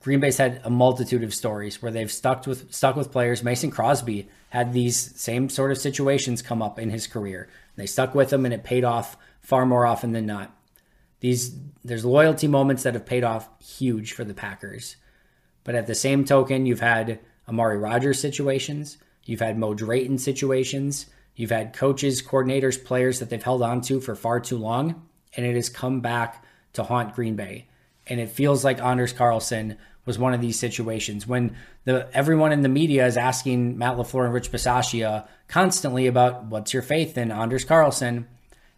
[0.00, 3.42] Green Bay's had a multitude of stories where they've stuck with stuck with players.
[3.42, 7.48] Mason Crosby had these same sort of situations come up in his career.
[7.76, 10.56] They stuck with him, and it paid off far more often than not.
[11.20, 14.96] These there's loyalty moments that have paid off huge for the Packers.
[15.64, 21.06] But at the same token, you've had Amari Rogers situations, you've had Mo Drayton situations,
[21.34, 25.44] you've had coaches, coordinators, players that they've held on to for far too long, and
[25.44, 27.68] it has come back to haunt Green Bay.
[28.06, 32.62] And it feels like Anders Carlson was one of these situations when the everyone in
[32.62, 37.30] the media is asking Matt LaFleur and Rich Bisaccia constantly about what's your faith in
[37.30, 38.26] Anders Carlson.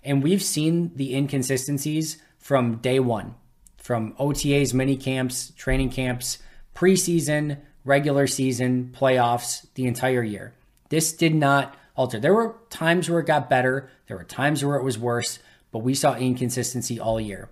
[0.02, 3.36] And we've seen the inconsistencies from day one,
[3.76, 6.38] from OTAs, mini camps, training camps,
[6.74, 10.54] preseason, regular season, playoffs, the entire year.
[10.88, 12.18] This did not alter.
[12.18, 15.38] There were times where it got better, there were times where it was worse,
[15.70, 17.48] but we saw inconsistency all year.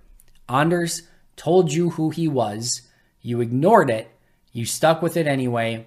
[0.49, 1.03] Anders
[1.37, 2.83] told you who he was,
[3.23, 4.11] you ignored it,
[4.53, 5.87] you stuck with it anyway,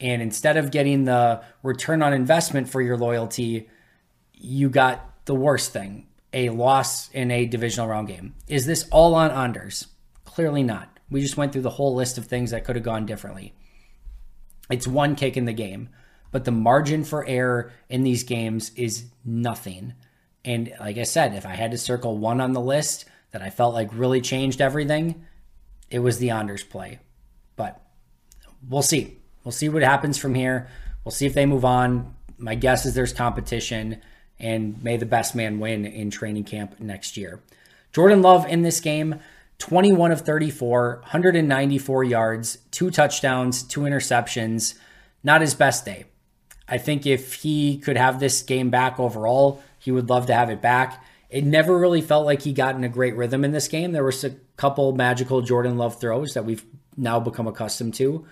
[0.00, 3.68] and instead of getting the return on investment for your loyalty,
[4.32, 8.34] you got the worst thing a loss in a divisional round game.
[8.48, 9.86] Is this all on Anders?
[10.24, 10.93] Clearly not.
[11.10, 13.54] We just went through the whole list of things that could have gone differently.
[14.70, 15.90] It's one kick in the game,
[16.30, 19.94] but the margin for error in these games is nothing.
[20.44, 23.50] And like I said, if I had to circle one on the list that I
[23.50, 25.26] felt like really changed everything,
[25.90, 26.98] it was the Anders play.
[27.56, 27.80] But
[28.68, 29.18] we'll see.
[29.44, 30.68] We'll see what happens from here.
[31.04, 32.14] We'll see if they move on.
[32.38, 34.00] My guess is there's competition,
[34.38, 37.40] and may the best man win in training camp next year.
[37.92, 39.20] Jordan Love in this game
[39.58, 44.74] 21 of 34, 194 yards, two touchdowns, two interceptions.
[45.22, 46.04] Not his best day.
[46.68, 50.50] I think if he could have this game back overall, he would love to have
[50.50, 51.04] it back.
[51.30, 53.92] It never really felt like he got in a great rhythm in this game.
[53.92, 56.64] There was a couple magical Jordan Love throws that we've
[56.96, 58.26] now become accustomed to.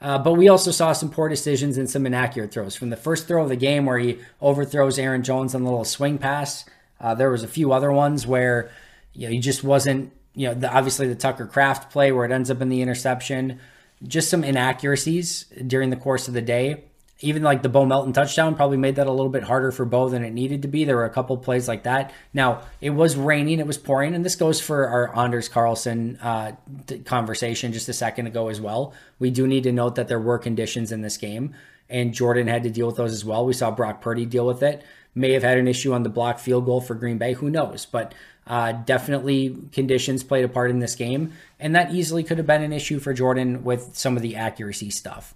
[0.00, 2.74] Uh, but we also saw some poor decisions and some inaccurate throws.
[2.74, 5.84] From the first throw of the game where he overthrows Aaron Jones on a little
[5.84, 6.64] swing pass,
[7.00, 8.70] uh, there was a few other ones where
[9.12, 12.32] you know, he just wasn't you know, the, obviously the Tucker Kraft play where it
[12.32, 13.60] ends up in the interception,
[14.02, 16.84] just some inaccuracies during the course of the day.
[17.24, 20.08] Even like the Bo Melton touchdown probably made that a little bit harder for Bo
[20.08, 20.84] than it needed to be.
[20.84, 22.12] There were a couple plays like that.
[22.34, 26.52] Now, it was raining, it was pouring, and this goes for our Anders Carlson uh,
[27.04, 28.92] conversation just a second ago as well.
[29.20, 31.54] We do need to note that there were conditions in this game,
[31.88, 33.46] and Jordan had to deal with those as well.
[33.46, 34.82] We saw Brock Purdy deal with it.
[35.14, 37.34] May have had an issue on the block field goal for Green Bay.
[37.34, 37.86] Who knows?
[37.86, 38.14] But
[38.46, 42.62] uh, definitely, conditions played a part in this game, and that easily could have been
[42.62, 45.34] an issue for Jordan with some of the accuracy stuff.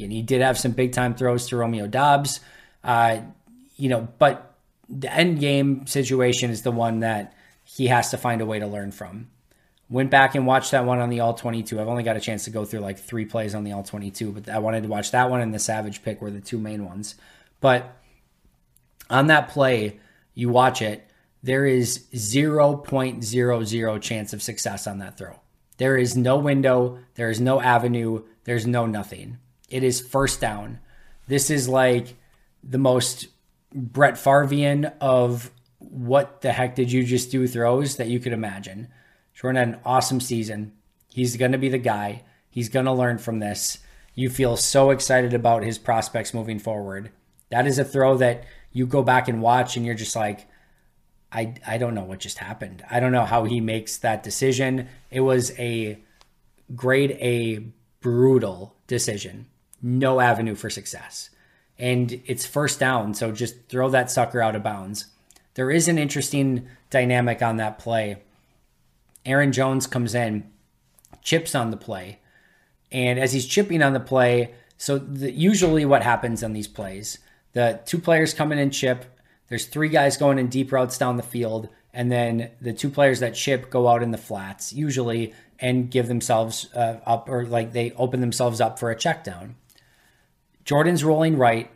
[0.00, 2.40] And he did have some big time throws to Romeo Doubs,
[2.84, 3.18] uh,
[3.76, 4.54] you know, but
[4.88, 7.34] the end game situation is the one that
[7.64, 9.28] he has to find a way to learn from.
[9.90, 11.80] Went back and watched that one on the all 22.
[11.80, 14.32] I've only got a chance to go through like three plays on the all 22,
[14.32, 16.84] but I wanted to watch that one and the Savage pick were the two main
[16.84, 17.14] ones.
[17.60, 17.96] But
[19.10, 19.98] on that play,
[20.34, 21.07] you watch it,
[21.42, 25.40] there is 0.00 chance of success on that throw.
[25.76, 29.38] There is no window, there is no avenue, there's no nothing.
[29.68, 30.80] It is first down.
[31.28, 32.16] This is like
[32.64, 33.28] the most
[33.72, 38.88] Brett Farvian of what the heck did you just do throws that you could imagine.
[39.34, 40.72] Jordan had an awesome season.
[41.12, 42.24] He's going to be the guy.
[42.50, 43.78] He's going to learn from this.
[44.14, 47.12] You feel so excited about his prospects moving forward.
[47.50, 50.48] That is a throw that you go back and watch and you're just like,
[51.32, 52.84] I, I don't know what just happened.
[52.90, 54.88] I don't know how he makes that decision.
[55.10, 55.98] It was a
[56.74, 57.64] grade A
[58.00, 59.46] brutal decision.
[59.82, 61.30] No avenue for success.
[61.78, 65.06] And it's first down, so just throw that sucker out of bounds.
[65.54, 68.18] There is an interesting dynamic on that play.
[69.24, 70.50] Aaron Jones comes in,
[71.22, 72.18] chips on the play.
[72.90, 77.18] And as he's chipping on the play, so the, usually what happens on these plays,
[77.52, 79.04] the two players come in and chip,
[79.48, 83.20] there's three guys going in deep routes down the field, and then the two players
[83.20, 87.72] that chip go out in the flats usually and give themselves uh, up or like
[87.72, 89.56] they open themselves up for a check down.
[90.64, 91.70] Jordan's rolling right.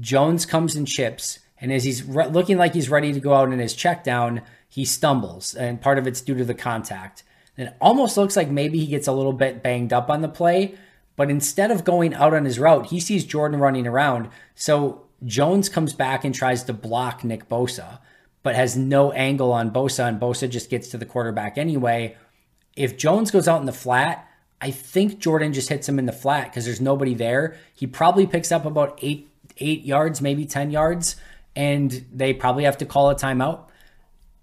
[0.00, 3.52] Jones comes and chips, and as he's re- looking like he's ready to go out
[3.52, 7.22] in his check down, he stumbles, and part of it's due to the contact.
[7.56, 10.28] And it almost looks like maybe he gets a little bit banged up on the
[10.28, 10.74] play,
[11.16, 14.28] but instead of going out on his route, he sees Jordan running around.
[14.56, 17.98] So Jones comes back and tries to block Nick Bosa,
[18.42, 22.16] but has no angle on Bosa, and Bosa just gets to the quarterback anyway.
[22.76, 24.28] If Jones goes out in the flat,
[24.60, 27.56] I think Jordan just hits him in the flat because there's nobody there.
[27.74, 31.16] He probably picks up about eight eight yards, maybe ten yards,
[31.54, 33.68] and they probably have to call a timeout,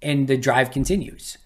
[0.02, 1.38] and the drive continues.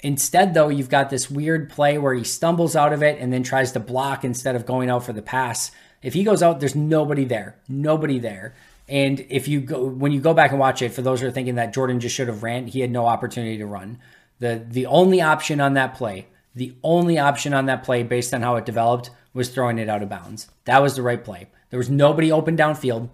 [0.00, 3.42] Instead, though, you've got this weird play where he stumbles out of it and then
[3.42, 5.70] tries to block instead of going out for the pass.
[6.02, 8.54] If he goes out, there's nobody there, nobody there.
[8.90, 11.30] And if you go when you go back and watch it, for those who are
[11.30, 13.98] thinking that Jordan just should have ran, he had no opportunity to run.
[14.40, 18.42] The the only option on that play, the only option on that play based on
[18.42, 20.48] how it developed was throwing it out of bounds.
[20.64, 21.48] That was the right play.
[21.70, 23.10] There was nobody open downfield.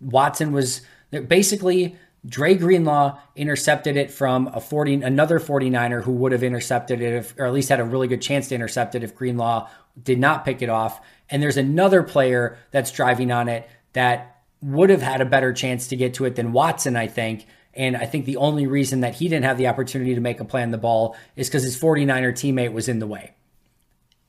[0.00, 6.42] Watson was basically Dre Greenlaw intercepted it from a 40 another 49er who would have
[6.42, 9.14] intercepted it if, or at least had a really good chance to intercept it if
[9.14, 9.68] Greenlaw
[10.02, 11.00] did not pick it off.
[11.28, 15.88] And there's another player that's driving on it that would have had a better chance
[15.88, 17.46] to get to it than Watson, I think.
[17.74, 20.44] And I think the only reason that he didn't have the opportunity to make a
[20.44, 23.34] play on the ball is because his 49er teammate was in the way.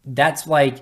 [0.06, 0.82] That's like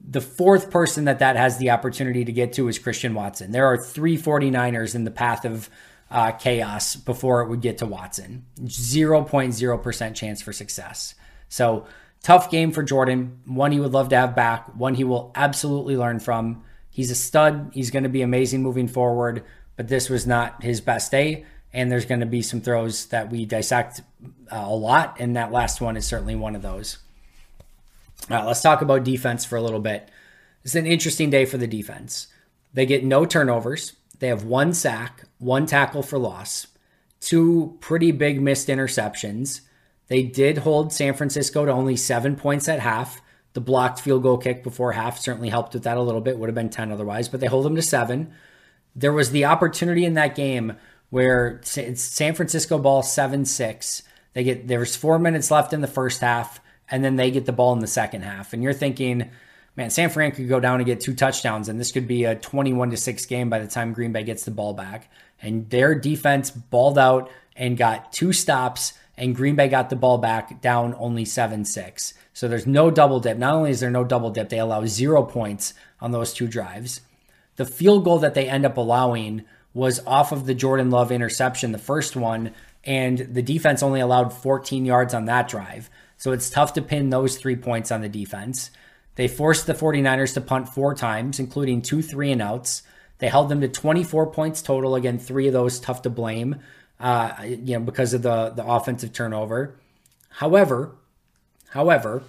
[0.00, 3.52] the fourth person that that has the opportunity to get to is Christian Watson.
[3.52, 5.70] There are three 49ers in the path of
[6.10, 8.44] uh, chaos before it would get to Watson.
[8.60, 11.14] 0.0% chance for success.
[11.48, 11.86] So
[12.22, 13.40] tough game for Jordan.
[13.46, 16.64] One he would love to have back, one he will absolutely learn from.
[16.92, 17.70] He's a stud.
[17.72, 19.42] He's going to be amazing moving forward,
[19.76, 21.46] but this was not his best day.
[21.72, 24.02] And there's going to be some throws that we dissect
[24.52, 25.16] uh, a lot.
[25.18, 26.98] And that last one is certainly one of those.
[28.30, 30.10] All let's talk about defense for a little bit.
[30.64, 32.28] It's an interesting day for the defense.
[32.74, 33.94] They get no turnovers.
[34.18, 36.68] They have one sack, one tackle for loss,
[37.20, 39.62] two pretty big missed interceptions.
[40.06, 43.20] They did hold San Francisco to only seven points at half.
[43.54, 46.38] The blocked field goal kick before half certainly helped with that a little bit.
[46.38, 48.32] Would have been 10 otherwise, but they hold them to seven.
[48.96, 50.76] There was the opportunity in that game
[51.10, 54.02] where San Francisco ball 7 6.
[54.32, 56.60] They get there's four minutes left in the first half,
[56.90, 58.54] and then they get the ball in the second half.
[58.54, 59.30] And you're thinking,
[59.76, 62.34] man, San Fran could go down and get two touchdowns, and this could be a
[62.34, 65.10] 21 to 6 game by the time Green Bay gets the ball back.
[65.40, 70.18] And their defense balled out and got two stops, and Green Bay got the ball
[70.18, 72.14] back down only 7 6.
[72.32, 73.36] So there's no double dip.
[73.36, 77.00] Not only is there no double dip, they allow zero points on those two drives.
[77.56, 81.72] The field goal that they end up allowing was off of the Jordan Love interception,
[81.72, 82.52] the first one,
[82.84, 85.90] and the defense only allowed 14 yards on that drive.
[86.16, 88.70] So it's tough to pin those three points on the defense.
[89.16, 92.82] They forced the 49ers to punt four times, including two three and outs.
[93.18, 94.94] They held them to 24 points total.
[94.94, 96.56] Again, three of those tough to blame,
[96.98, 99.76] uh, you know, because of the the offensive turnover.
[100.30, 100.96] However,
[101.72, 102.22] However,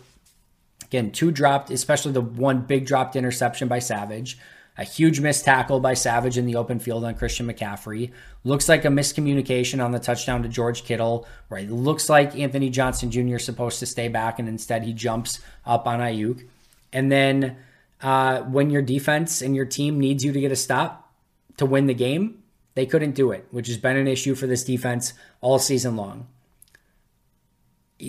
[0.86, 4.38] again, two dropped, especially the one big dropped interception by Savage.
[4.78, 8.12] A huge missed tackle by Savage in the open field on Christian McCaffrey.
[8.44, 11.70] Looks like a miscommunication on the touchdown to George Kittle, right?
[11.70, 13.36] looks like Anthony Johnson Jr.
[13.36, 16.48] is supposed to stay back, and instead he jumps up on Aiyuk.
[16.92, 17.58] And then
[18.02, 21.12] uh, when your defense and your team needs you to get a stop
[21.58, 22.44] to win the game,
[22.76, 26.28] They couldn't do it, which has been an issue for this defense all season long.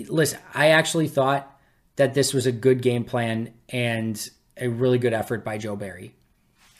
[0.03, 1.51] Listen, I actually thought
[1.95, 6.13] that this was a good game plan and a really good effort by Joe Barry.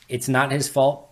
[0.09, 1.09] It's not his fault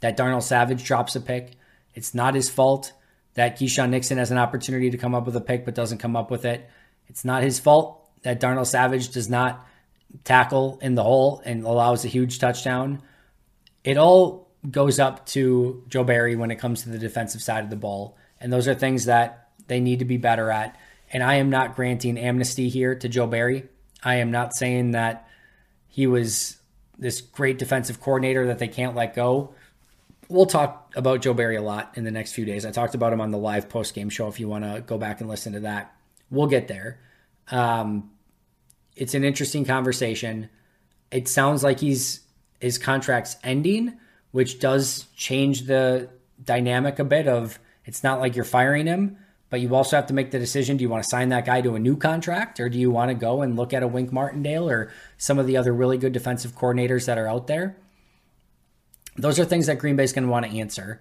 [0.00, 1.52] that Darnell Savage drops a pick.
[1.94, 2.92] It's not his fault
[3.34, 6.16] that Keisean Nixon has an opportunity to come up with a pick but doesn't come
[6.16, 6.68] up with it.
[7.08, 9.66] It's not his fault that Darnell Savage does not
[10.24, 13.02] tackle in the hole and allows a huge touchdown.
[13.84, 17.70] It all goes up to Joe Barry when it comes to the defensive side of
[17.70, 18.16] the ball.
[18.40, 20.76] And those are things that they need to be better at.
[21.12, 23.64] And I am not granting amnesty here to Joe Barry.
[24.02, 25.28] I am not saying that
[25.88, 26.58] he was
[26.98, 29.54] this great defensive coordinator that they can't let go.
[30.28, 32.66] We'll talk about Joe Barry a lot in the next few days.
[32.66, 34.98] I talked about him on the live post game show if you want to go
[34.98, 35.94] back and listen to that.
[36.30, 37.00] We'll get there.
[37.50, 38.10] Um,
[38.96, 40.48] it's an interesting conversation.
[41.10, 42.20] It sounds like he's
[42.60, 43.98] his contract's ending,
[44.32, 46.10] which does change the
[46.42, 50.14] dynamic a bit of it's not like you're firing him, but you also have to
[50.14, 52.68] make the decision do you want to sign that guy to a new contract or
[52.68, 55.56] do you want to go and look at a Wink Martindale or some of the
[55.56, 57.76] other really good defensive coordinators that are out there?
[59.16, 61.00] Those are things that Green Bay is going to want to answer.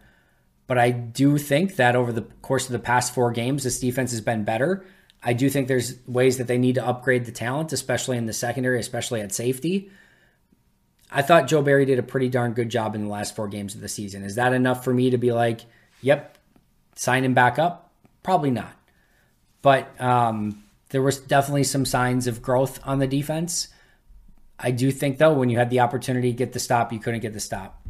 [0.67, 4.11] But I do think that over the course of the past four games, this defense
[4.11, 4.85] has been better.
[5.21, 8.33] I do think there's ways that they need to upgrade the talent, especially in the
[8.33, 9.91] secondary, especially at safety.
[11.11, 13.75] I thought Joe Barry did a pretty darn good job in the last four games
[13.75, 14.23] of the season.
[14.23, 15.61] Is that enough for me to be like,
[16.01, 16.37] yep,
[16.95, 17.84] sign him back up?
[18.25, 18.73] Probably not.
[19.61, 23.67] But um, there was definitely some signs of growth on the defense.
[24.57, 27.19] I do think, though, when you had the opportunity to get the stop, you couldn't
[27.19, 27.85] get the stop.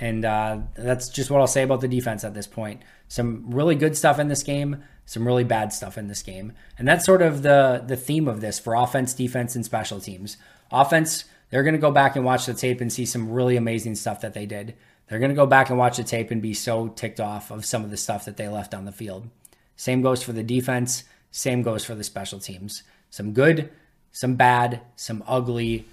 [0.00, 2.82] And uh, that's just what I'll say about the defense at this point.
[3.08, 6.52] Some really good stuff in this game, some really bad stuff in this game.
[6.78, 10.36] And that's sort of the the theme of this for offense, defense, and special teams.
[10.70, 13.96] Offense, they're going to go back and watch the tape and see some really amazing
[13.96, 14.76] stuff that they did.
[15.08, 17.64] They're going to go back and watch the tape and be so ticked off of
[17.64, 19.28] some of the stuff that they left on the field.
[19.76, 22.82] Same goes for the defense, same goes for the special teams.
[23.10, 23.70] Some good,
[24.12, 25.86] some bad, some ugly,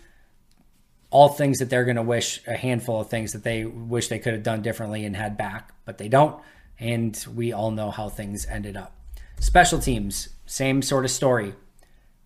[1.09, 4.19] all things that they're going to wish a handful of things that they wish they
[4.19, 6.41] could have done differently and had back, but they don't.
[6.79, 8.95] And we all know how things ended up.
[9.39, 11.53] Special teams, same sort of story.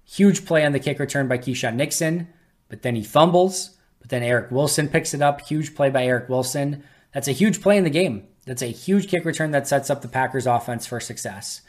[0.03, 2.27] Huge play on the kick return by Keisean Nixon,
[2.69, 3.71] but then he fumbles.
[3.99, 5.41] But then Eric Wilson picks it up.
[5.41, 6.83] Huge play by Eric Wilson.
[7.11, 8.27] That's a huge play in the game.
[8.45, 11.61] That's a huge kick return that sets up the Packers offense for success.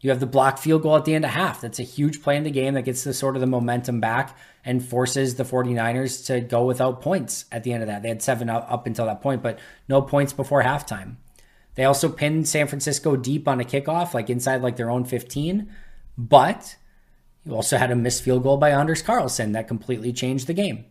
[0.00, 1.60] You have the block field goal at the end of half.
[1.60, 4.36] That's a huge play in the game that gets the sort of the momentum back
[4.64, 8.02] and forces the 49ers to go without points at the end of that.
[8.02, 11.16] They had seven up, up until that point, but no points before halftime.
[11.76, 15.70] They also pinned San Francisco deep on a kickoff, like inside like their own 15.
[16.18, 16.76] But
[17.44, 20.84] you also had a missed field goal by Anders Carlson that completely changed the game.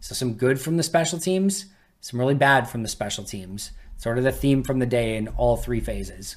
[0.00, 1.66] So some good from the special teams,
[2.00, 3.70] some really bad from the special teams.
[4.00, 6.36] Sort of the theme from the day in all three phases.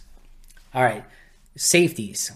[0.73, 1.05] All right.
[1.55, 2.33] Safeties.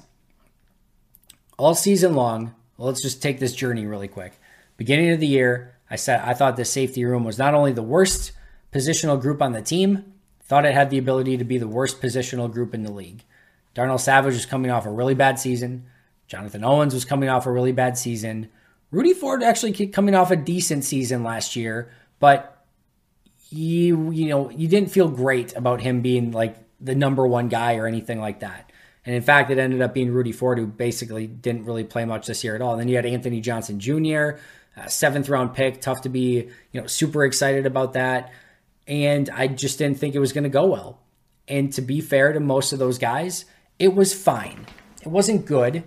[1.57, 4.39] All season long, let's just take this journey really quick.
[4.78, 7.84] Beginning of the year, I said I thought the safety room was not only the
[7.84, 8.32] worst
[8.71, 10.13] positional group on the team,
[10.43, 13.25] thought it had the ability to be the worst positional group in the league.
[13.73, 15.88] Darnell Savage was coming off a really bad season.
[16.30, 18.47] Jonathan Owens was coming off a really bad season.
[18.91, 22.57] Rudy Ford actually coming off a decent season last year, but
[23.49, 27.75] you you know you didn't feel great about him being like the number one guy
[27.75, 28.71] or anything like that.
[29.05, 32.27] And in fact, it ended up being Rudy Ford, who basically didn't really play much
[32.27, 32.73] this year at all.
[32.73, 34.31] And then you had Anthony Johnson Jr.,
[34.87, 35.79] seventh round pick.
[35.79, 38.33] Tough to be, you know, super excited about that.
[38.85, 40.99] And I just didn't think it was going to go well.
[41.47, 43.45] And to be fair to most of those guys,
[43.79, 44.65] it was fine.
[45.01, 45.83] It wasn't good,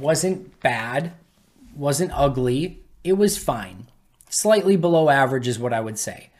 [0.00, 1.12] wasn't bad,
[1.76, 2.82] wasn't ugly.
[3.02, 3.88] It was fine.
[4.30, 6.30] Slightly below average is what I would say.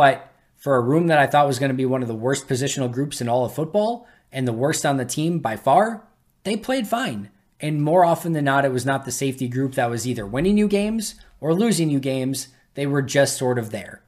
[0.00, 2.48] But for a room that I thought was going to be one of the worst
[2.48, 6.08] positional groups in all of football, and the worst on the team by far,
[6.44, 7.28] they played fine.
[7.60, 10.56] And more often than not, it was not the safety group that was either winning
[10.56, 12.48] you games or losing you games.
[12.76, 14.02] They were just sort of there.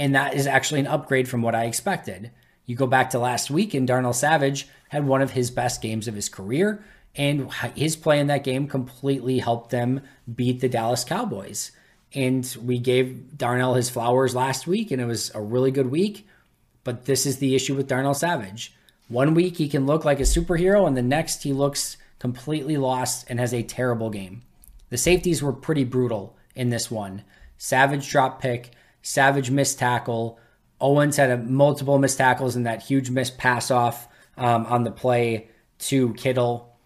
[0.00, 2.32] And that is actually an upgrade from what I expected.
[2.66, 6.08] You go back to last week, and Darnell Savage had one of his best games
[6.08, 6.84] of his career.
[7.14, 10.00] And his play in that game completely helped them
[10.34, 11.70] beat the Dallas Cowboys.
[12.14, 16.26] And we gave Darnell his flowers last week, and it was a really good week.
[16.82, 18.74] But this is the issue with Darnell Savage.
[19.08, 23.26] One week he can look like a superhero, and the next he looks completely lost
[23.28, 24.42] and has a terrible game.
[24.90, 27.22] The safeties were pretty brutal in this one.
[27.58, 28.70] Savage drop pick,
[29.02, 30.38] Savage missed tackle.
[30.80, 34.90] Owens had a, multiple missed tackles and that huge missed pass off um, on the
[34.90, 35.48] play
[35.78, 36.76] to Kittle.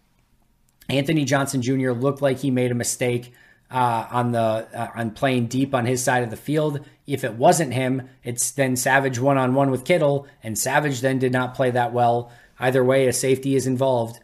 [0.89, 1.93] Anthony Johnson Jr.
[1.93, 3.33] looked like he made a mistake
[3.71, 6.81] uh, on the uh, on playing deep on his side of the field.
[7.07, 11.19] If it wasn't him, it's then Savage one on one with Kittle, and Savage then
[11.19, 12.31] did not play that well.
[12.59, 14.21] Either way, a safety is involved.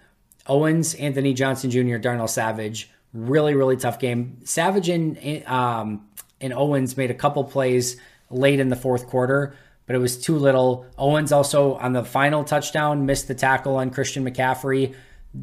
[0.46, 4.38] Owens, Anthony Johnson Jr., Darnell Savage, really really tough game.
[4.44, 6.06] Savage and um,
[6.40, 7.96] and Owens made a couple plays
[8.30, 9.54] late in the fourth quarter,
[9.86, 10.86] but it was too little.
[10.96, 14.94] Owens also on the final touchdown missed the tackle on Christian McCaffrey.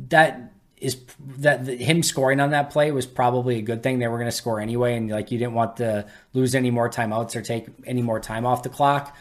[0.09, 3.99] That is that the, him scoring on that play was probably a good thing.
[3.99, 6.89] They were going to score anyway, and like you didn't want to lose any more
[6.89, 9.15] timeouts or take any more time off the clock.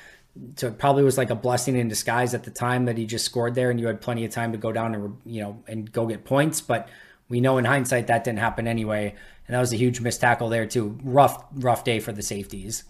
[0.56, 3.24] So it probably was like a blessing in disguise at the time that he just
[3.24, 5.90] scored there, and you had plenty of time to go down and you know and
[5.90, 6.60] go get points.
[6.60, 6.88] But
[7.28, 9.14] we know in hindsight that didn't happen anyway,
[9.48, 10.98] and that was a huge missed tackle there too.
[11.02, 12.84] Rough, rough day for the safeties.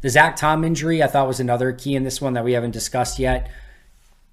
[0.00, 2.70] The Zach Tom injury I thought was another key in this one that we haven't
[2.70, 3.50] discussed yet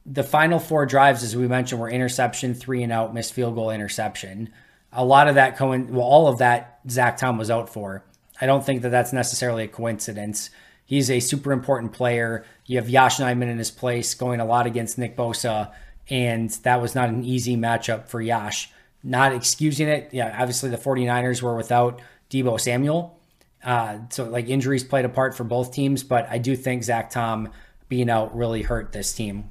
[0.05, 3.71] the final four drives, as we mentioned, were interception, three and out, missed field goal,
[3.71, 4.49] interception.
[4.93, 8.03] A lot of that, well, all of that, Zach Tom was out for.
[8.39, 10.49] I don't think that that's necessarily a coincidence.
[10.85, 12.45] He's a super important player.
[12.65, 15.73] You have Yosh Nijman in his place, going a lot against Nick Bosa,
[16.09, 18.69] and that was not an easy matchup for Yosh.
[19.03, 20.09] Not excusing it.
[20.11, 23.19] Yeah, obviously the 49ers were without Deebo Samuel.
[23.63, 27.09] Uh, so, like, injuries played a part for both teams, but I do think Zach
[27.09, 27.49] Tom
[27.89, 29.49] being out really hurt this team.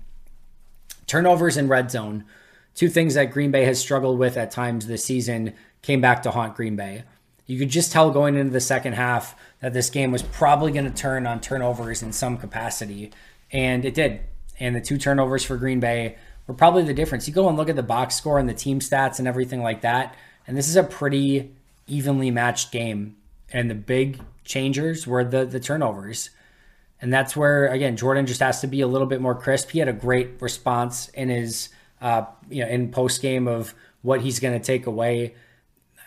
[1.06, 2.24] Turnovers in red zone,
[2.74, 6.30] two things that Green Bay has struggled with at times this season, came back to
[6.30, 7.04] haunt Green Bay.
[7.46, 10.90] You could just tell going into the second half that this game was probably going
[10.90, 13.12] to turn on turnovers in some capacity,
[13.52, 14.20] and it did.
[14.58, 17.28] And the two turnovers for Green Bay were probably the difference.
[17.28, 19.82] You go and look at the box score and the team stats and everything like
[19.82, 20.14] that,
[20.46, 21.54] and this is a pretty
[21.86, 23.16] evenly matched game.
[23.52, 26.30] And the big changers were the the turnovers.
[27.04, 29.68] And that's where again Jordan just has to be a little bit more crisp.
[29.68, 31.68] He had a great response in his
[32.00, 35.34] uh, you know in post game of what he's going to take away.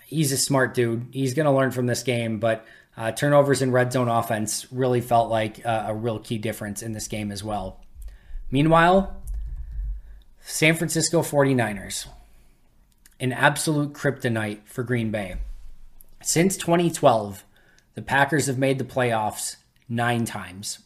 [0.08, 1.06] He's a smart dude.
[1.12, 2.66] He's going to learn from this game, but
[2.98, 6.93] uh, turnovers in red zone offense really felt like uh, a real key difference in
[6.93, 7.80] this game as well.
[8.50, 9.22] Meanwhile,
[10.41, 12.08] San Francisco 49ers,
[13.20, 15.36] an absolute kryptonite for Green Bay.
[16.24, 17.43] Since 2012,
[17.93, 20.80] the Packers have made the playoffs nine times.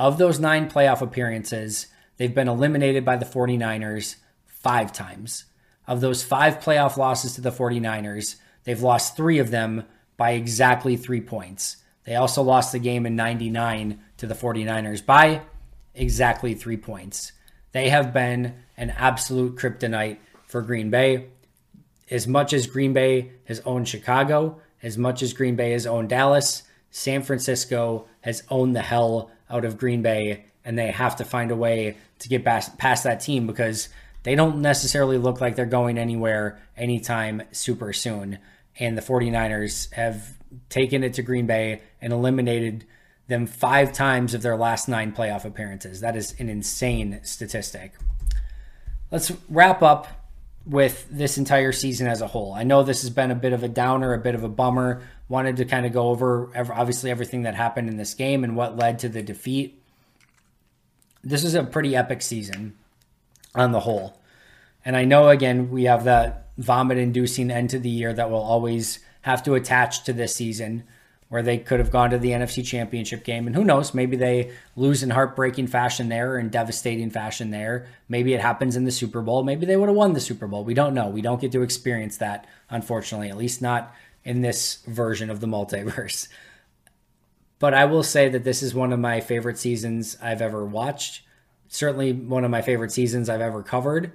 [0.00, 5.44] Of those nine playoff appearances, they've been eliminated by the 49ers five times.
[5.86, 9.84] Of those five playoff losses to the 49ers, they've lost three of them
[10.16, 11.76] by exactly three points.
[12.04, 15.42] They also lost the game in 99 to the 49ers by
[15.94, 17.32] exactly three points.
[17.72, 21.26] They have been an absolute kryptonite for Green Bay.
[22.10, 26.08] As much as Green Bay has owned Chicago, as much as Green Bay has owned
[26.08, 31.24] Dallas, San Francisco has owned the hell out of Green Bay, and they have to
[31.24, 33.88] find a way to get past, past that team because
[34.22, 38.38] they don't necessarily look like they're going anywhere anytime super soon.
[38.78, 40.36] And the 49ers have
[40.68, 42.84] taken it to Green Bay and eliminated
[43.28, 46.00] them five times of their last nine playoff appearances.
[46.00, 47.94] That is an insane statistic.
[49.10, 50.08] Let's wrap up
[50.66, 52.52] with this entire season as a whole.
[52.52, 55.02] I know this has been a bit of a downer, a bit of a bummer.
[55.30, 58.76] Wanted to kind of go over obviously everything that happened in this game and what
[58.76, 59.82] led to the defeat.
[61.24, 62.76] This is a pretty epic season
[63.54, 64.20] on the whole.
[64.84, 68.40] And I know again we have that vomit inducing end to the year that we'll
[68.42, 70.82] always have to attach to this season
[71.28, 73.46] where they could have gone to the NFC Championship game.
[73.46, 77.86] And who knows, maybe they lose in heartbreaking fashion there or in devastating fashion there.
[78.08, 79.44] Maybe it happens in the Super Bowl.
[79.44, 80.64] Maybe they would have won the Super Bowl.
[80.64, 81.08] We don't know.
[81.08, 83.94] We don't get to experience that, unfortunately, at least not
[84.24, 86.28] in this version of the multiverse.
[87.58, 91.22] But I will say that this is one of my favorite seasons I've ever watched.
[91.68, 94.12] Certainly one of my favorite seasons I've ever covered.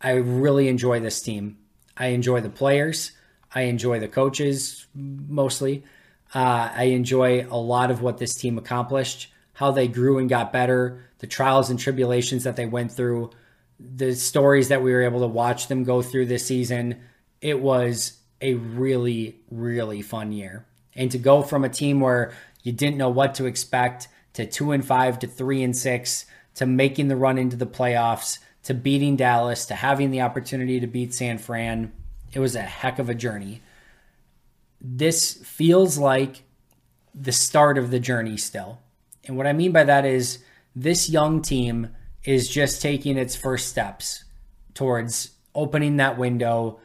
[0.00, 1.58] I really enjoy this team.
[1.96, 3.12] I enjoy the players.
[3.54, 5.84] I enjoy the coaches mostly.
[6.34, 10.52] Uh, I enjoy a lot of what this team accomplished, how they grew and got
[10.52, 13.30] better, the trials and tribulations that they went through,
[13.78, 17.00] the stories that we were able to watch them go through this season.
[17.40, 20.66] It was a really, really fun year.
[20.94, 22.32] And to go from a team where
[22.62, 26.66] you didn't know what to expect to two and five to three and six to
[26.66, 31.12] making the run into the playoffs to beating Dallas to having the opportunity to beat
[31.12, 31.92] San Fran
[32.34, 33.62] it was a heck of a journey.
[34.80, 36.42] This feels like
[37.14, 38.80] the start of the journey still.
[39.24, 40.40] And what I mean by that is
[40.74, 44.24] this young team is just taking its first steps
[44.74, 46.80] towards opening that window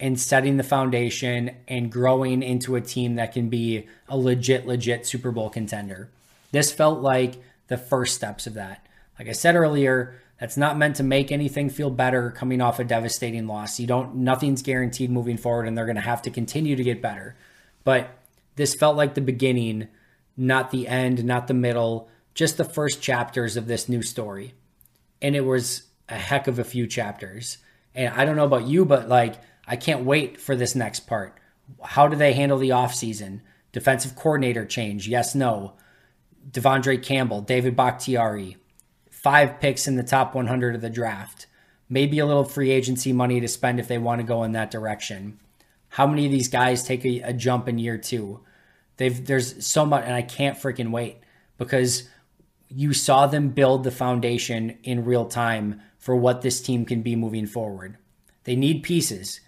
[0.00, 5.06] and setting the foundation and growing into a team that can be a legit, legit
[5.06, 6.08] Super Bowl contender.
[6.50, 7.34] This felt like
[7.68, 8.86] the first steps of that.
[9.18, 12.84] Like I said earlier, That's not meant to make anything feel better coming off a
[12.84, 13.78] devastating loss.
[13.78, 17.02] You don't nothing's guaranteed moving forward and they're going to have to continue to get
[17.02, 17.36] better.
[17.84, 18.08] But
[18.56, 19.88] this felt like the beginning,
[20.38, 24.54] not the end, not the middle, just the first chapters of this new story.
[25.20, 27.58] And it was a heck of a few chapters.
[27.94, 29.34] And I don't know about you, but like
[29.70, 31.38] I can't wait for this next part.
[31.84, 33.40] How do they handle the offseason?
[33.70, 35.74] Defensive coordinator change, yes, no.
[36.50, 38.56] De'Vondre Campbell, David Bakhtiari,
[39.12, 41.46] five picks in the top 100 of the draft.
[41.88, 44.72] Maybe a little free agency money to spend if they want to go in that
[44.72, 45.38] direction.
[45.90, 48.40] How many of these guys take a, a jump in year two?
[48.96, 51.18] They've there's so much, and I can't freaking wait
[51.58, 52.08] because
[52.68, 57.14] you saw them build the foundation in real time for what this team can be
[57.14, 57.98] moving forward.
[58.44, 59.40] They need pieces.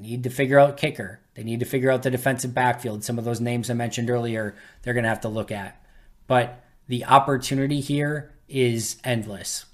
[0.00, 1.20] Need to figure out kicker.
[1.34, 3.04] They need to figure out the defensive backfield.
[3.04, 5.80] Some of those names I mentioned earlier, they're going to have to look at.
[6.26, 9.66] But the opportunity here is endless.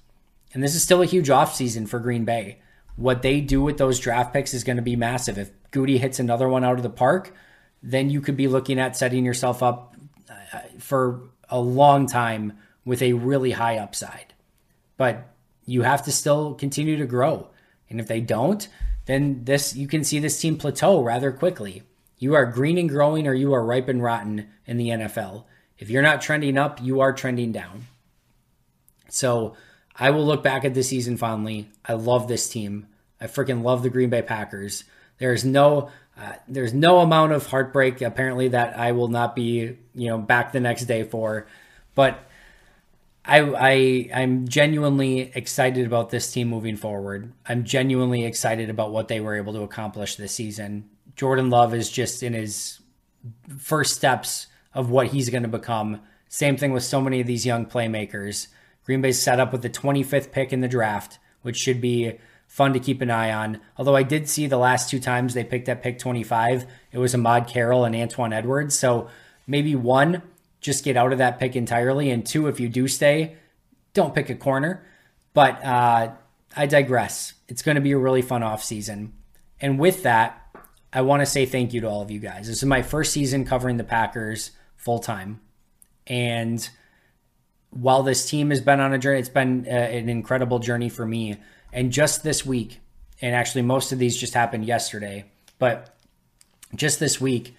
[0.53, 2.59] And this is still a huge offseason for Green Bay.
[2.97, 5.37] What they do with those draft picks is going to be massive.
[5.37, 7.33] If Gutey hits another one out of the park,
[7.81, 9.95] then you could be looking at setting yourself up
[10.29, 14.33] uh, for a long time with a really high upside.
[14.97, 15.29] But
[15.65, 17.49] you have to still continue to grow.
[17.89, 18.67] And if they don't,
[19.07, 21.83] then this you can see this team plateau rather quickly.
[22.19, 25.45] You are green and growing or you are ripe and rotten in the NFL.
[25.77, 27.87] If you're not trending up, you are trending down.
[29.09, 29.55] So
[29.95, 31.69] I will look back at this season fondly.
[31.85, 32.87] I love this team.
[33.21, 34.83] I freaking love the Green Bay Packers.
[35.17, 35.89] There's no
[36.19, 40.51] uh, there's no amount of heartbreak apparently that I will not be you know back
[40.51, 41.47] the next day for,
[41.95, 42.26] but
[43.27, 47.33] I I I'm genuinely excited about this team moving forward.
[47.45, 50.89] I'm genuinely excited about what they were able to accomplish this season.
[51.15, 52.79] Jordan Love is just in his
[53.57, 56.01] first steps of what he's going to become.
[56.29, 58.47] Same thing with so many of these young playmakers.
[58.85, 62.73] Green Bay's set up with the 25th pick in the draft, which should be fun
[62.73, 63.59] to keep an eye on.
[63.77, 67.13] Although I did see the last two times they picked at pick 25, it was
[67.13, 68.77] Ahmad Carroll and Antuan Edwards.
[68.77, 69.09] So
[69.45, 70.21] maybe one,
[70.61, 72.09] just get out of that pick entirely.
[72.09, 73.35] And two, if you do stay,
[73.93, 74.85] don't pick a corner.
[75.33, 76.11] But uh,
[76.55, 77.33] I digress.
[77.47, 79.13] It's going to be a really fun off season.
[79.61, 80.41] And with that,
[80.91, 82.47] I want to say thank you to all of you guys.
[82.47, 85.39] This is my first season covering the Packers full time.
[86.05, 86.67] And
[87.69, 91.05] while this team has been on a journey, it's been uh, an incredible journey for
[91.05, 91.37] me.
[91.73, 92.79] And just this week,
[93.21, 95.25] and actually most of these just happened yesterday,
[95.59, 95.95] but
[96.75, 97.55] just this week,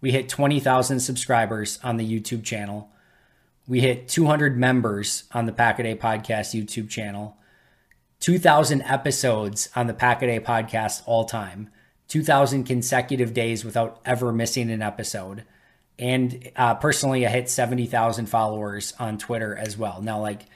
[0.00, 2.90] we hit 20,000 subscribers on the YouTube channel.
[3.68, 7.36] We hit 200 members on the Pack a Podcast YouTube channel.
[8.20, 11.70] 2,000 episodes on the Pack a Podcast all time.
[12.08, 15.44] 2,000 consecutive days without ever missing an episode.
[15.98, 20.00] And uh, personally, I hit 70,000 followers on Twitter as well.
[20.02, 20.46] Now, like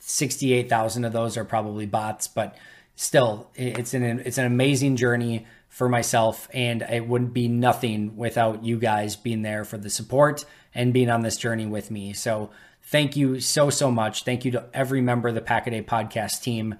[0.00, 2.56] 68,000 of those are probably bots, but
[2.96, 5.46] still, it's an it's an amazing journey
[5.76, 10.42] for myself, and it wouldn't be nothing without you guys being there for the support
[10.74, 12.14] and being on this journey with me.
[12.14, 12.48] So,
[12.84, 14.24] thank you so so much.
[14.24, 16.76] Thank you to every member of the Pack a podcast team.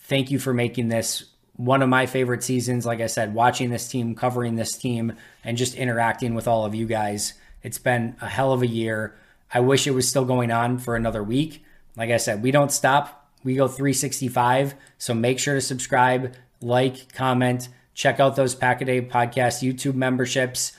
[0.00, 2.84] Thank you for making this one of my favorite seasons.
[2.84, 5.12] Like I said, watching this team, covering this team,
[5.44, 7.34] and just interacting with all of you guys.
[7.62, 9.16] It's been a hell of a year.
[9.54, 11.64] I wish it was still going on for another week.
[11.94, 13.30] Like I said, we don't stop.
[13.44, 14.74] We go 365.
[14.98, 19.94] So make sure to subscribe, like, comment, check out those Pack a Day podcast YouTube
[19.94, 20.72] memberships.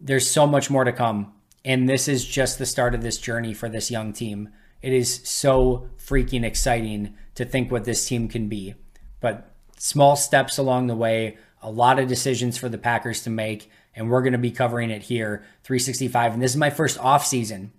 [0.00, 1.32] There's so much more to come.
[1.64, 4.50] And this is just the start of this journey for this young team.
[4.82, 8.74] It is so freaking exciting to think what this team can be.
[9.20, 13.70] But small steps along the way, a lot of decisions for the Packers to make
[13.96, 17.26] and we're going to be covering it here 365 and this is my first off
[17.26, 17.72] season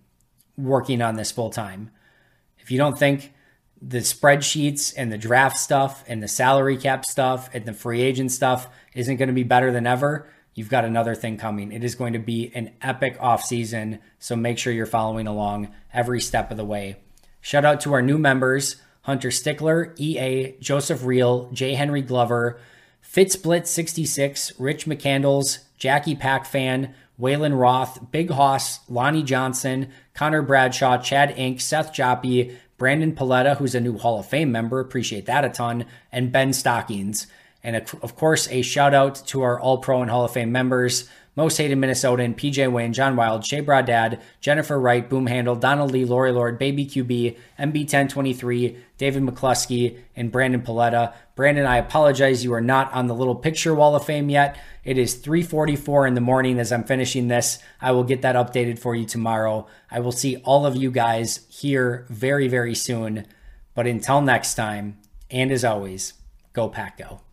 [0.58, 1.92] working on this full time
[2.58, 3.34] if you don't think
[3.82, 8.32] the spreadsheets and the draft stuff and the salary cap stuff and the free agent
[8.32, 11.96] stuff isn't going to be better than ever you've got another thing coming it is
[11.96, 16.50] going to be an epic off season so make sure you're following along every step
[16.50, 16.96] of the way
[17.42, 22.60] shout out to our new members hunter stickler ea joseph reel j henry glover
[23.10, 31.36] Fitzblitz66, Rich McCandles, Jackie Pack Fan, Waylon Roth, Big Hoss, Lonnie Johnson, Connor Bradshaw, Chad
[31.36, 35.50] Inc., Seth Joppy, Brandon Paletta, who's a new Hall of Fame member, appreciate that a
[35.50, 37.28] ton, and Ben Stockings.
[37.64, 41.10] And of course, a shout out to our All Pro and Hall of Fame members
[41.38, 46.04] most Hated Minnesotan, PJ Wayne, John Wild, Shea Dad, Jennifer Wright, Boom Handle, Donald Lee,
[46.04, 51.14] Lori Lord, Baby QB, MB1023, David McCluskey, and Brandon Paletta.
[51.36, 54.58] Brandon, I apologize you are not on the little picture wall of fame yet.
[54.84, 57.60] It is 3:44 in the morning as I'm finishing this.
[57.80, 59.68] I will get that updated for you tomorrow.
[59.92, 63.28] I will see all of you guys here very very soon.
[63.76, 64.98] But until next time,
[65.30, 66.14] And as always,
[66.54, 67.27] go Pack Go.